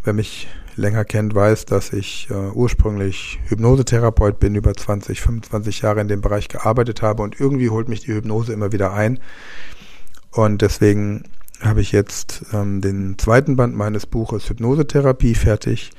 Wer 0.05 0.12
mich 0.14 0.48
länger 0.76 1.05
kennt, 1.05 1.35
weiß, 1.35 1.66
dass 1.66 1.92
ich 1.92 2.29
äh, 2.31 2.35
ursprünglich 2.35 3.38
Hypnosetherapeut 3.48 4.40
bin, 4.40 4.55
über 4.55 4.74
20, 4.74 5.20
25 5.20 5.83
Jahre 5.83 6.00
in 6.00 6.09
dem 6.09 6.22
Bereich 6.22 6.48
gearbeitet 6.48 7.03
habe 7.03 7.22
und 7.22 7.38
irgendwie 7.38 7.70
holt 7.70 7.88
mich 7.88 8.00
die 8.00 8.14
Hypnose 8.14 8.53
immer 8.53 8.72
wieder 8.72 8.92
ein. 8.92 9.20
Und 10.31 10.62
deswegen 10.62 11.24
habe 11.61 11.81
ich 11.81 11.92
jetzt 11.92 12.46
ähm, 12.53 12.81
den 12.81 13.18
zweiten 13.18 13.57
Band 13.57 13.76
meines 13.76 14.07
Buches 14.07 14.48
Hypnosetherapie 14.48 15.35
fertig. 15.35 15.90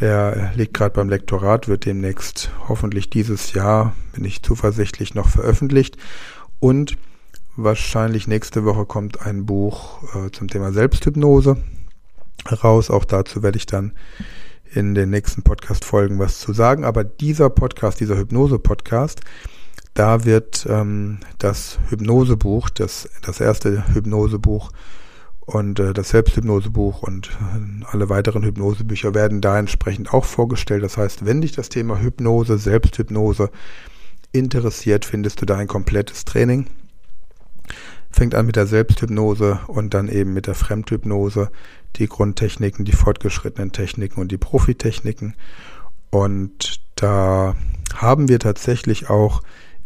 Der 0.00 0.52
liegt 0.54 0.74
gerade 0.74 0.94
beim 0.94 1.08
Lektorat, 1.08 1.66
wird 1.66 1.84
demnächst 1.84 2.50
hoffentlich 2.68 3.10
dieses 3.10 3.52
Jahr, 3.52 3.94
bin 4.12 4.24
ich 4.24 4.42
zuversichtlich, 4.42 5.14
noch 5.14 5.28
veröffentlicht. 5.28 5.96
Und 6.60 6.96
wahrscheinlich 7.56 8.28
nächste 8.28 8.64
Woche 8.64 8.86
kommt 8.86 9.26
ein 9.26 9.44
Buch 9.44 10.02
äh, 10.14 10.30
zum 10.30 10.48
Thema 10.48 10.72
Selbsthypnose 10.72 11.56
raus. 12.62 12.90
Auch 12.90 13.04
dazu 13.04 13.42
werde 13.42 13.58
ich 13.58 13.66
dann 13.66 13.92
in 14.72 14.94
den 14.94 15.10
nächsten 15.10 15.42
Podcast-Folgen 15.42 16.18
was 16.18 16.38
zu 16.38 16.52
sagen. 16.52 16.84
Aber 16.84 17.02
dieser 17.02 17.50
Podcast, 17.50 18.00
dieser 18.00 18.16
Hypnose-Podcast, 18.16 19.22
da 19.94 20.24
wird 20.24 20.66
ähm, 20.68 21.18
das 21.38 21.78
Hypnosebuch, 21.88 22.70
das, 22.70 23.08
das 23.22 23.40
erste 23.40 23.92
Hypnosebuch 23.92 24.70
und 25.48 25.80
äh, 25.80 25.94
das 25.94 26.10
Selbsthypnosebuch 26.10 27.02
und 27.02 27.30
äh, 27.40 27.84
alle 27.86 28.10
weiteren 28.10 28.44
Hypnosebücher 28.44 29.14
werden 29.14 29.40
da 29.40 29.58
entsprechend 29.58 30.12
auch 30.12 30.26
vorgestellt. 30.26 30.82
Das 30.82 30.98
heißt, 30.98 31.24
wenn 31.24 31.40
dich 31.40 31.52
das 31.52 31.70
Thema 31.70 31.98
Hypnose, 31.98 32.58
Selbsthypnose 32.58 33.50
interessiert, 34.30 35.06
findest 35.06 35.40
du 35.40 35.46
da 35.46 35.56
ein 35.56 35.66
komplettes 35.66 36.26
Training. 36.26 36.66
Fängt 38.10 38.34
an 38.34 38.44
mit 38.44 38.56
der 38.56 38.66
Selbsthypnose 38.66 39.60
und 39.68 39.94
dann 39.94 40.08
eben 40.08 40.34
mit 40.34 40.46
der 40.46 40.54
Fremdhypnose, 40.54 41.50
die 41.96 42.08
Grundtechniken, 42.08 42.84
die 42.84 42.92
fortgeschrittenen 42.92 43.72
Techniken 43.72 44.20
und 44.20 44.30
die 44.30 44.36
Profitechniken. 44.36 45.34
Und 46.10 46.82
da 46.94 47.56
haben 47.94 48.28
wir 48.28 48.38
tatsächlich 48.38 49.08
auch 49.08 49.42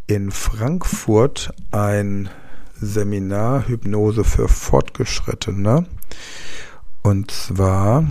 in 0.08 0.32
Frankfurt 0.32 1.54
ein 1.70 2.30
Seminar 2.82 3.68
Hypnose 3.68 4.24
für 4.24 4.48
Fortgeschrittene. 4.48 5.86
Und 7.02 7.30
zwar, 7.30 8.04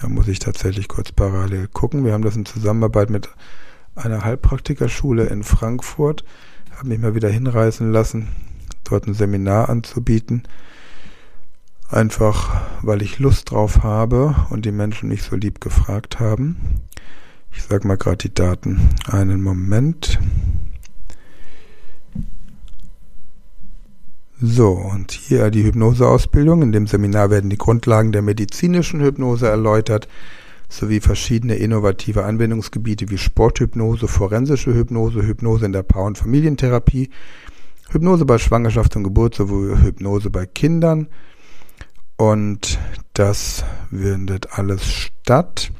da 0.00 0.08
muss 0.08 0.28
ich 0.28 0.38
tatsächlich 0.38 0.86
kurz 0.86 1.10
parallel 1.10 1.66
gucken, 1.66 2.04
wir 2.04 2.12
haben 2.12 2.22
das 2.22 2.36
in 2.36 2.46
Zusammenarbeit 2.46 3.10
mit 3.10 3.28
einer 3.96 4.24
Heilpraktikerschule 4.24 5.24
in 5.24 5.42
Frankfurt, 5.42 6.24
habe 6.76 6.88
mich 6.88 7.00
mal 7.00 7.16
wieder 7.16 7.28
hinreißen 7.28 7.92
lassen, 7.92 8.28
dort 8.84 9.06
ein 9.06 9.14
Seminar 9.14 9.68
anzubieten. 9.68 10.44
Einfach, 11.88 12.62
weil 12.80 13.02
ich 13.02 13.18
Lust 13.18 13.50
drauf 13.50 13.82
habe 13.82 14.36
und 14.50 14.64
die 14.64 14.72
Menschen 14.72 15.08
mich 15.08 15.24
so 15.24 15.36
lieb 15.36 15.60
gefragt 15.60 16.20
haben. 16.20 16.80
Ich 17.50 17.64
sage 17.64 17.86
mal 17.86 17.98
gerade 17.98 18.16
die 18.16 18.34
Daten. 18.34 18.88
Einen 19.06 19.42
Moment. 19.42 20.18
So, 24.44 24.72
und 24.72 25.12
hier 25.12 25.52
die 25.52 25.62
Hypnoseausbildung. 25.62 26.62
In 26.62 26.72
dem 26.72 26.88
Seminar 26.88 27.30
werden 27.30 27.48
die 27.48 27.58
Grundlagen 27.58 28.10
der 28.10 28.22
medizinischen 28.22 29.00
Hypnose 29.00 29.46
erläutert, 29.46 30.08
sowie 30.68 30.98
verschiedene 30.98 31.54
innovative 31.54 32.24
Anwendungsgebiete 32.24 33.08
wie 33.08 33.18
Sporthypnose, 33.18 34.08
forensische 34.08 34.74
Hypnose, 34.74 35.22
Hypnose 35.24 35.64
in 35.64 35.72
der 35.72 35.84
Paar- 35.84 36.06
und 36.06 36.18
Familientherapie, 36.18 37.10
Hypnose 37.90 38.24
bei 38.24 38.38
Schwangerschaft 38.38 38.96
und 38.96 39.04
Geburt 39.04 39.36
sowie 39.36 39.80
Hypnose 39.80 40.28
bei 40.28 40.44
Kindern. 40.44 41.06
Und 42.16 42.80
das 43.12 43.64
findet 43.90 44.58
alles 44.58 44.84
statt. 44.84 45.70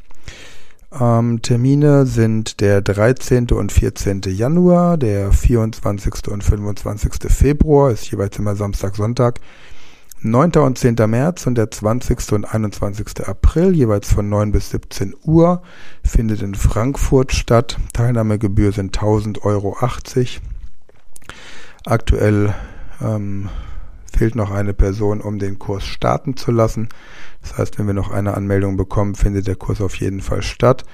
Ähm, 0.98 1.40
Termine 1.40 2.04
sind 2.04 2.60
der 2.60 2.82
13. 2.82 3.48
und 3.52 3.72
14. 3.72 4.22
Januar, 4.26 4.98
der 4.98 5.32
24. 5.32 6.28
und 6.28 6.44
25. 6.44 7.30
Februar, 7.30 7.90
ist 7.90 8.10
jeweils 8.10 8.38
immer 8.38 8.56
Samstag, 8.56 8.96
Sonntag, 8.96 9.40
9. 10.20 10.52
und 10.56 10.78
10. 10.78 10.96
März 11.08 11.46
und 11.46 11.56
der 11.56 11.70
20. 11.70 12.32
und 12.32 12.44
21. 12.44 13.26
April, 13.26 13.74
jeweils 13.74 14.12
von 14.12 14.28
9 14.28 14.52
bis 14.52 14.70
17 14.70 15.14
Uhr, 15.24 15.62
findet 16.04 16.42
in 16.42 16.54
Frankfurt 16.54 17.32
statt. 17.32 17.78
Teilnahmegebühr 17.92 18.72
sind 18.72 18.98
1000,80 18.98 19.44
Euro. 19.44 19.76
Aktuell 21.84 22.54
ähm, 23.00 23.48
fehlt 24.16 24.34
noch 24.34 24.50
eine 24.50 24.74
Person, 24.74 25.20
um 25.20 25.38
den 25.38 25.58
Kurs 25.58 25.84
starten 25.84 26.36
zu 26.36 26.50
lassen. 26.50 26.88
Das 27.40 27.58
heißt, 27.58 27.78
wenn 27.78 27.86
wir 27.86 27.94
noch 27.94 28.10
eine 28.10 28.34
Anmeldung 28.34 28.76
bekommen, 28.76 29.14
findet 29.14 29.46
der 29.46 29.56
Kurs 29.56 29.80
auf 29.80 29.96
jeden 29.96 30.20
Fall 30.20 30.42
statt 30.42 30.84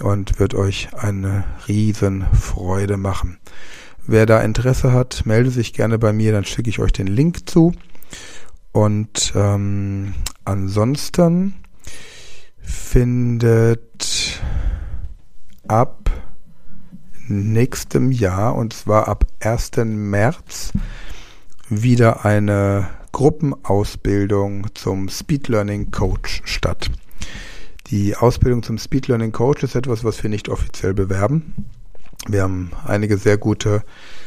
und 0.00 0.38
wird 0.38 0.54
euch 0.54 0.88
eine 0.94 1.44
riesen 1.68 2.26
Freude 2.32 2.96
machen. 2.96 3.38
Wer 4.06 4.26
da 4.26 4.40
Interesse 4.40 4.92
hat, 4.92 5.26
melde 5.26 5.50
sich 5.50 5.72
gerne 5.72 5.98
bei 5.98 6.12
mir, 6.12 6.32
dann 6.32 6.44
schicke 6.44 6.70
ich 6.70 6.78
euch 6.78 6.92
den 6.92 7.06
Link 7.06 7.48
zu. 7.48 7.72
Und 8.72 9.32
ähm, 9.34 10.14
ansonsten 10.44 11.54
findet 12.62 14.40
ab 15.66 16.10
nächstem 17.28 18.10
Jahr, 18.10 18.54
und 18.54 18.72
zwar 18.72 19.08
ab 19.08 19.26
1. 19.40 19.72
März, 19.84 20.72
wieder 21.70 22.24
eine 22.24 22.88
Gruppenausbildung 23.12 24.66
zum 24.74 25.08
Speed 25.08 25.48
Learning 25.48 25.90
Coach 25.90 26.42
statt. 26.44 26.90
Die 27.86 28.16
Ausbildung 28.16 28.62
zum 28.62 28.76
Speed 28.76 29.06
Learning 29.08 29.32
Coach 29.32 29.62
ist 29.62 29.76
etwas, 29.76 30.04
was 30.04 30.22
wir 30.22 30.30
nicht 30.30 30.48
offiziell 30.48 30.94
bewerben. 30.94 31.66
Wir 32.26 32.42
haben 32.42 32.72
einige 32.84 33.16
sehr 33.16 33.38
gute 33.38 33.82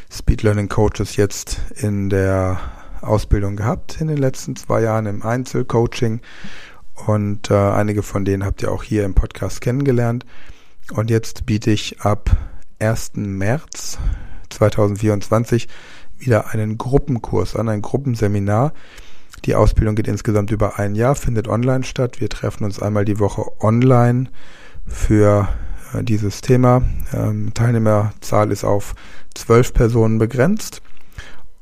Speed 0.10 0.44
Learning 0.44 0.70
Coaches 0.70 1.18
jetzt 1.18 1.62
in 1.76 2.10
der 2.10 2.60
Ausbildung 3.02 3.58
gehabt 3.58 4.00
in 4.00 4.08
den 4.08 4.18
letzten 4.18 4.56
zwei 4.56 4.82
Jahren 4.82 5.06
im 5.06 5.22
Einzelcoaching 5.22 6.22
und 7.06 7.52
äh, 7.52 7.54
einige 7.54 8.04
von 8.04 8.24
denen 8.24 8.46
habt 8.46 8.62
ihr 8.64 8.72
auch 8.72 8.84
hier 8.84 9.04
im 9.04 9.16
Podcast 9.16 9.60
kennengelernt. 9.60 10.26
Und 10.94 11.10
jetzt 11.10 11.46
biete 11.46 11.72
ich 11.72 12.02
ab 12.02 12.36
1. 12.80 13.14
März 13.16 13.98
2024 14.50 15.68
wieder 16.26 16.52
einen 16.52 16.78
Gruppenkurs 16.78 17.56
an, 17.56 17.70
ein 17.70 17.82
Gruppenseminar. 17.82 18.74
Die 19.46 19.56
Ausbildung 19.56 19.96
geht 19.96 20.08
insgesamt 20.08 20.52
über 20.52 20.80
ein 20.80 20.96
Jahr, 20.96 21.16
findet 21.16 21.48
online 21.48 21.84
statt. 21.84 22.22
Wir 22.22 22.30
treffen 22.30 22.64
uns 22.64 22.82
einmal 22.82 23.06
die 23.06 23.20
Woche 23.20 23.44
online 23.60 24.30
für 24.86 25.50
äh, 25.94 26.04
dieses 26.04 26.42
Thema. 26.42 26.84
Ähm, 27.14 27.54
Teilnehmerzahl 27.54 28.52
ist 28.52 28.64
auf 28.64 28.96
zwölf 29.34 29.74
Personen 29.74 30.18
begrenzt. 30.18 30.82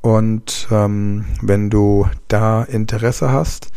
Und 0.00 0.68
ähm, 0.70 1.24
wenn 1.40 1.70
du 1.70 2.06
da 2.28 2.62
Interesse 2.64 3.32
hast, 3.32 3.72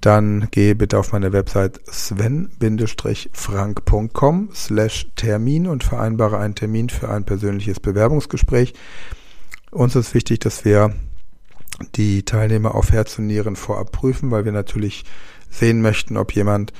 dann 0.00 0.48
gehe 0.50 0.74
bitte 0.74 0.98
auf 0.98 1.12
meine 1.12 1.32
Website 1.32 1.80
sven-frank.com 1.90 4.48
slash 4.54 5.06
Termin 5.16 5.66
und 5.66 5.84
vereinbare 5.84 6.38
einen 6.38 6.54
Termin 6.54 6.88
für 6.88 7.10
ein 7.10 7.24
persönliches 7.24 7.80
Bewerbungsgespräch. 7.80 8.72
Uns 9.70 9.96
ist 9.96 10.14
wichtig, 10.14 10.40
dass 10.40 10.64
wir 10.64 10.94
die 11.94 12.24
Teilnehmer 12.24 12.74
auf 12.74 12.90
Herz 12.90 13.18
und 13.18 13.26
Nieren 13.26 13.56
vorab 13.56 13.92
prüfen, 13.92 14.30
weil 14.30 14.44
wir 14.44 14.52
natürlich 14.52 15.04
sehen 15.50 15.82
möchten, 15.82 16.16
ob 16.16 16.32
jemand 16.32 16.72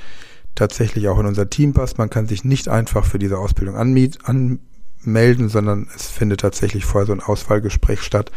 tatsächlich 0.55 1.07
auch 1.07 1.19
in 1.19 1.25
unser 1.25 1.49
Team 1.49 1.73
passt. 1.73 1.97
Man 1.97 2.09
kann 2.09 2.27
sich 2.27 2.43
nicht 2.43 2.67
einfach 2.67 3.05
für 3.05 3.19
diese 3.19 3.37
Ausbildung 3.37 3.75
anmelden, 3.75 5.49
sondern 5.49 5.87
es 5.95 6.07
findet 6.07 6.41
tatsächlich 6.41 6.85
vorher 6.85 7.07
so 7.07 7.13
ein 7.13 7.21
Auswahlgespräch 7.21 8.01
statt, 8.01 8.31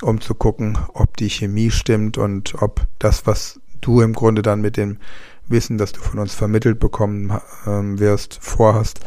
um 0.00 0.20
zu 0.20 0.34
gucken, 0.34 0.78
ob 0.94 1.16
die 1.16 1.30
Chemie 1.30 1.70
stimmt 1.70 2.18
und 2.18 2.60
ob 2.60 2.86
das, 2.98 3.26
was 3.26 3.60
du 3.80 4.00
im 4.00 4.12
Grunde 4.14 4.42
dann 4.42 4.60
mit 4.60 4.76
dem 4.76 4.98
Wissen, 5.46 5.78
das 5.78 5.92
du 5.92 6.00
von 6.00 6.18
uns 6.18 6.34
vermittelt 6.34 6.80
bekommen 6.80 7.38
ähm, 7.66 7.98
wirst, 7.98 8.38
vorhast, 8.40 9.00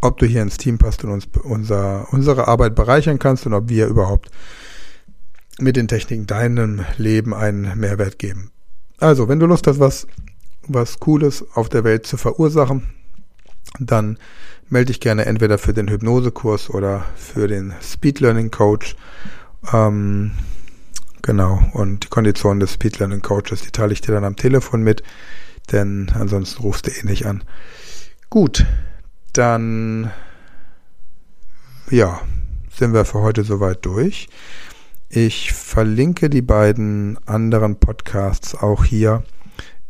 ob 0.00 0.18
du 0.18 0.26
hier 0.26 0.42
ins 0.42 0.56
Team 0.56 0.78
passt 0.78 1.04
und 1.04 1.10
uns 1.10 1.28
unser, 1.42 2.12
unsere 2.12 2.48
Arbeit 2.48 2.74
bereichern 2.74 3.18
kannst 3.18 3.46
und 3.46 3.54
ob 3.54 3.68
wir 3.68 3.86
überhaupt 3.86 4.30
mit 5.58 5.76
den 5.76 5.88
Techniken 5.88 6.26
deinem 6.26 6.84
Leben 6.98 7.34
einen 7.34 7.78
Mehrwert 7.78 8.18
geben. 8.18 8.50
Also, 8.98 9.28
wenn 9.28 9.40
du 9.40 9.46
Lust 9.46 9.66
hast, 9.66 9.80
was, 9.80 10.06
was 10.66 11.00
Cooles 11.00 11.44
auf 11.54 11.68
der 11.68 11.84
Welt 11.84 12.06
zu 12.06 12.16
verursachen, 12.16 12.82
dann 13.78 14.18
melde 14.68 14.86
dich 14.86 15.00
gerne 15.00 15.26
entweder 15.26 15.58
für 15.58 15.72
den 15.72 15.88
Hypnosekurs 15.88 16.70
oder 16.70 17.04
für 17.16 17.48
den 17.48 17.74
Speed 17.82 18.20
Learning 18.20 18.50
Coach. 18.50 18.96
Ähm, 19.72 20.32
genau, 21.22 21.62
und 21.72 22.04
die 22.04 22.08
Konditionen 22.08 22.60
des 22.60 22.72
Speed 22.72 22.98
Learning 22.98 23.22
Coaches, 23.22 23.62
die 23.62 23.70
teile 23.70 23.92
ich 23.92 24.00
dir 24.00 24.12
dann 24.12 24.24
am 24.24 24.36
Telefon 24.36 24.82
mit, 24.82 25.02
denn 25.72 26.10
ansonsten 26.14 26.62
rufst 26.62 26.86
du 26.86 26.90
eh 26.90 27.04
nicht 27.04 27.26
an. 27.26 27.44
Gut, 28.30 28.66
dann 29.36 30.10
ja, 31.90 32.20
sind 32.74 32.94
wir 32.94 33.04
für 33.04 33.20
heute 33.20 33.44
soweit 33.44 33.84
durch. 33.84 34.28
Ich 35.08 35.52
verlinke 35.52 36.30
die 36.30 36.42
beiden 36.42 37.18
anderen 37.26 37.76
Podcasts 37.76 38.54
auch 38.54 38.84
hier 38.84 39.22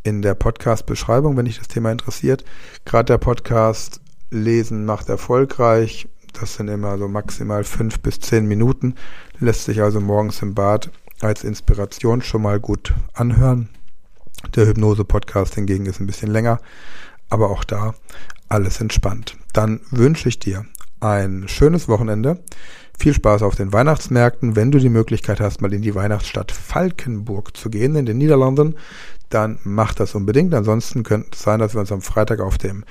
in 0.03 0.23
der 0.23 0.35
Podcast-Beschreibung, 0.35 1.37
wenn 1.37 1.47
dich 1.47 1.59
das 1.59 1.69
Thema 1.69 1.91
interessiert. 1.91 2.45
Gerade 2.85 3.07
der 3.07 3.19
Podcast 3.19 4.01
Lesen 4.31 4.85
macht 4.85 5.09
erfolgreich. 5.09 6.09
Das 6.33 6.55
sind 6.55 6.69
immer 6.69 6.99
so 6.99 7.09
maximal 7.09 7.65
fünf 7.65 8.01
bis 8.01 8.21
zehn 8.21 8.47
Minuten. 8.47 8.95
Lässt 9.39 9.65
sich 9.65 9.81
also 9.81 10.01
morgens 10.01 10.43
im 10.43 10.55
Bad 10.55 10.91
als 11.21 11.45
Inspiration 11.45 12.21
schon 12.21 12.43
mal 12.43 12.61
gut 12.61 12.95
anhören. 13.15 13.69
Der 14.55 14.67
Hypnose-Podcast 14.67 15.55
hingegen 15.55 15.87
ist 15.87 15.99
ein 15.99 16.07
bisschen 16.07 16.31
länger, 16.31 16.61
aber 17.29 17.51
auch 17.51 17.65
da 17.65 17.95
alles 18.49 18.81
entspannt. 18.81 19.37
Dann 19.53 19.81
wünsche 19.91 20.29
ich 20.29 20.39
dir 20.39 20.65
ein 21.01 21.49
schönes 21.49 21.89
Wochenende. 21.89 22.43
Viel 22.99 23.13
Spaß 23.13 23.43
auf 23.43 23.55
den 23.55 23.73
Weihnachtsmärkten. 23.73 24.57
Wenn 24.57 24.71
du 24.71 24.79
die 24.79 24.89
Möglichkeit 24.89 25.41
hast, 25.41 25.61
mal 25.61 25.73
in 25.73 25.83
die 25.83 25.95
Weihnachtsstadt 25.95 26.53
Falkenburg 26.53 27.57
zu 27.57 27.69
gehen 27.69 27.95
in 27.95 28.07
den 28.07 28.19
Niederlanden, 28.19 28.77
dann 29.29 29.59
mach 29.65 29.93
das 29.93 30.15
unbedingt. 30.15 30.55
Ansonsten 30.55 31.03
könnte 31.03 31.31
es 31.33 31.43
sein, 31.43 31.61
dass 31.61 31.75
wir 31.75 31.81
uns 31.81 31.93
am 31.93 32.01
Freitag 32.01 32.41
auf 32.41 32.59
dem 32.59 32.85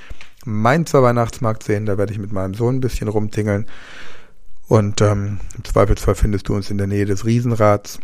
Mainzer 0.46 1.02
Weihnachtsmarkt 1.02 1.64
sehen. 1.64 1.86
Da 1.86 1.98
werde 1.98 2.14
ich 2.14 2.20
mit 2.20 2.32
meinem 2.32 2.54
Sohn 2.54 2.76
ein 2.76 2.82
bisschen 2.82 3.08
rumtingeln. 3.08 3.66
Und 4.68 5.02
ähm, 5.02 5.40
im 5.56 5.64
Zweifelsfall 5.64 6.16
findest 6.16 6.50
du 6.50 6.56
uns 6.56 6.70
in 6.70 6.78
der 6.78 6.88
Nähe 6.88 7.06
des 7.06 7.26
Riesenrads. 7.26 8.00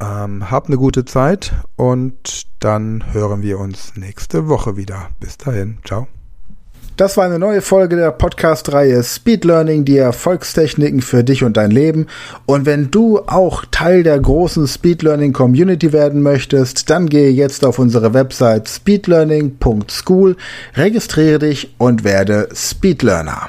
Ähm, 0.00 0.50
hab 0.50 0.66
eine 0.66 0.76
gute 0.76 1.04
Zeit 1.04 1.52
und 1.76 2.46
dann 2.60 3.12
hören 3.12 3.42
wir 3.42 3.58
uns 3.58 3.94
nächste 3.96 4.48
Woche 4.48 4.76
wieder. 4.76 5.08
Bis 5.20 5.38
dahin, 5.38 5.78
ciao. 5.84 6.06
Das 6.98 7.16
war 7.16 7.24
eine 7.24 7.38
neue 7.38 7.62
Folge 7.62 7.94
der 7.94 8.10
Podcast-Reihe 8.10 9.04
Speed 9.04 9.44
Learning, 9.44 9.84
die 9.84 9.98
Erfolgstechniken 9.98 11.00
für 11.00 11.22
dich 11.22 11.44
und 11.44 11.56
dein 11.56 11.70
Leben. 11.70 12.08
Und 12.44 12.66
wenn 12.66 12.90
du 12.90 13.20
auch 13.20 13.64
Teil 13.70 14.02
der 14.02 14.18
großen 14.18 14.66
Speed 14.66 15.04
Learning 15.04 15.32
Community 15.32 15.92
werden 15.92 16.22
möchtest, 16.22 16.90
dann 16.90 17.08
gehe 17.08 17.30
jetzt 17.30 17.64
auf 17.64 17.78
unsere 17.78 18.14
Website 18.14 18.68
speedlearning.school, 18.68 20.36
registriere 20.74 21.38
dich 21.38 21.72
und 21.78 22.02
werde 22.02 22.48
Speed 22.52 23.04
Learner. 23.04 23.48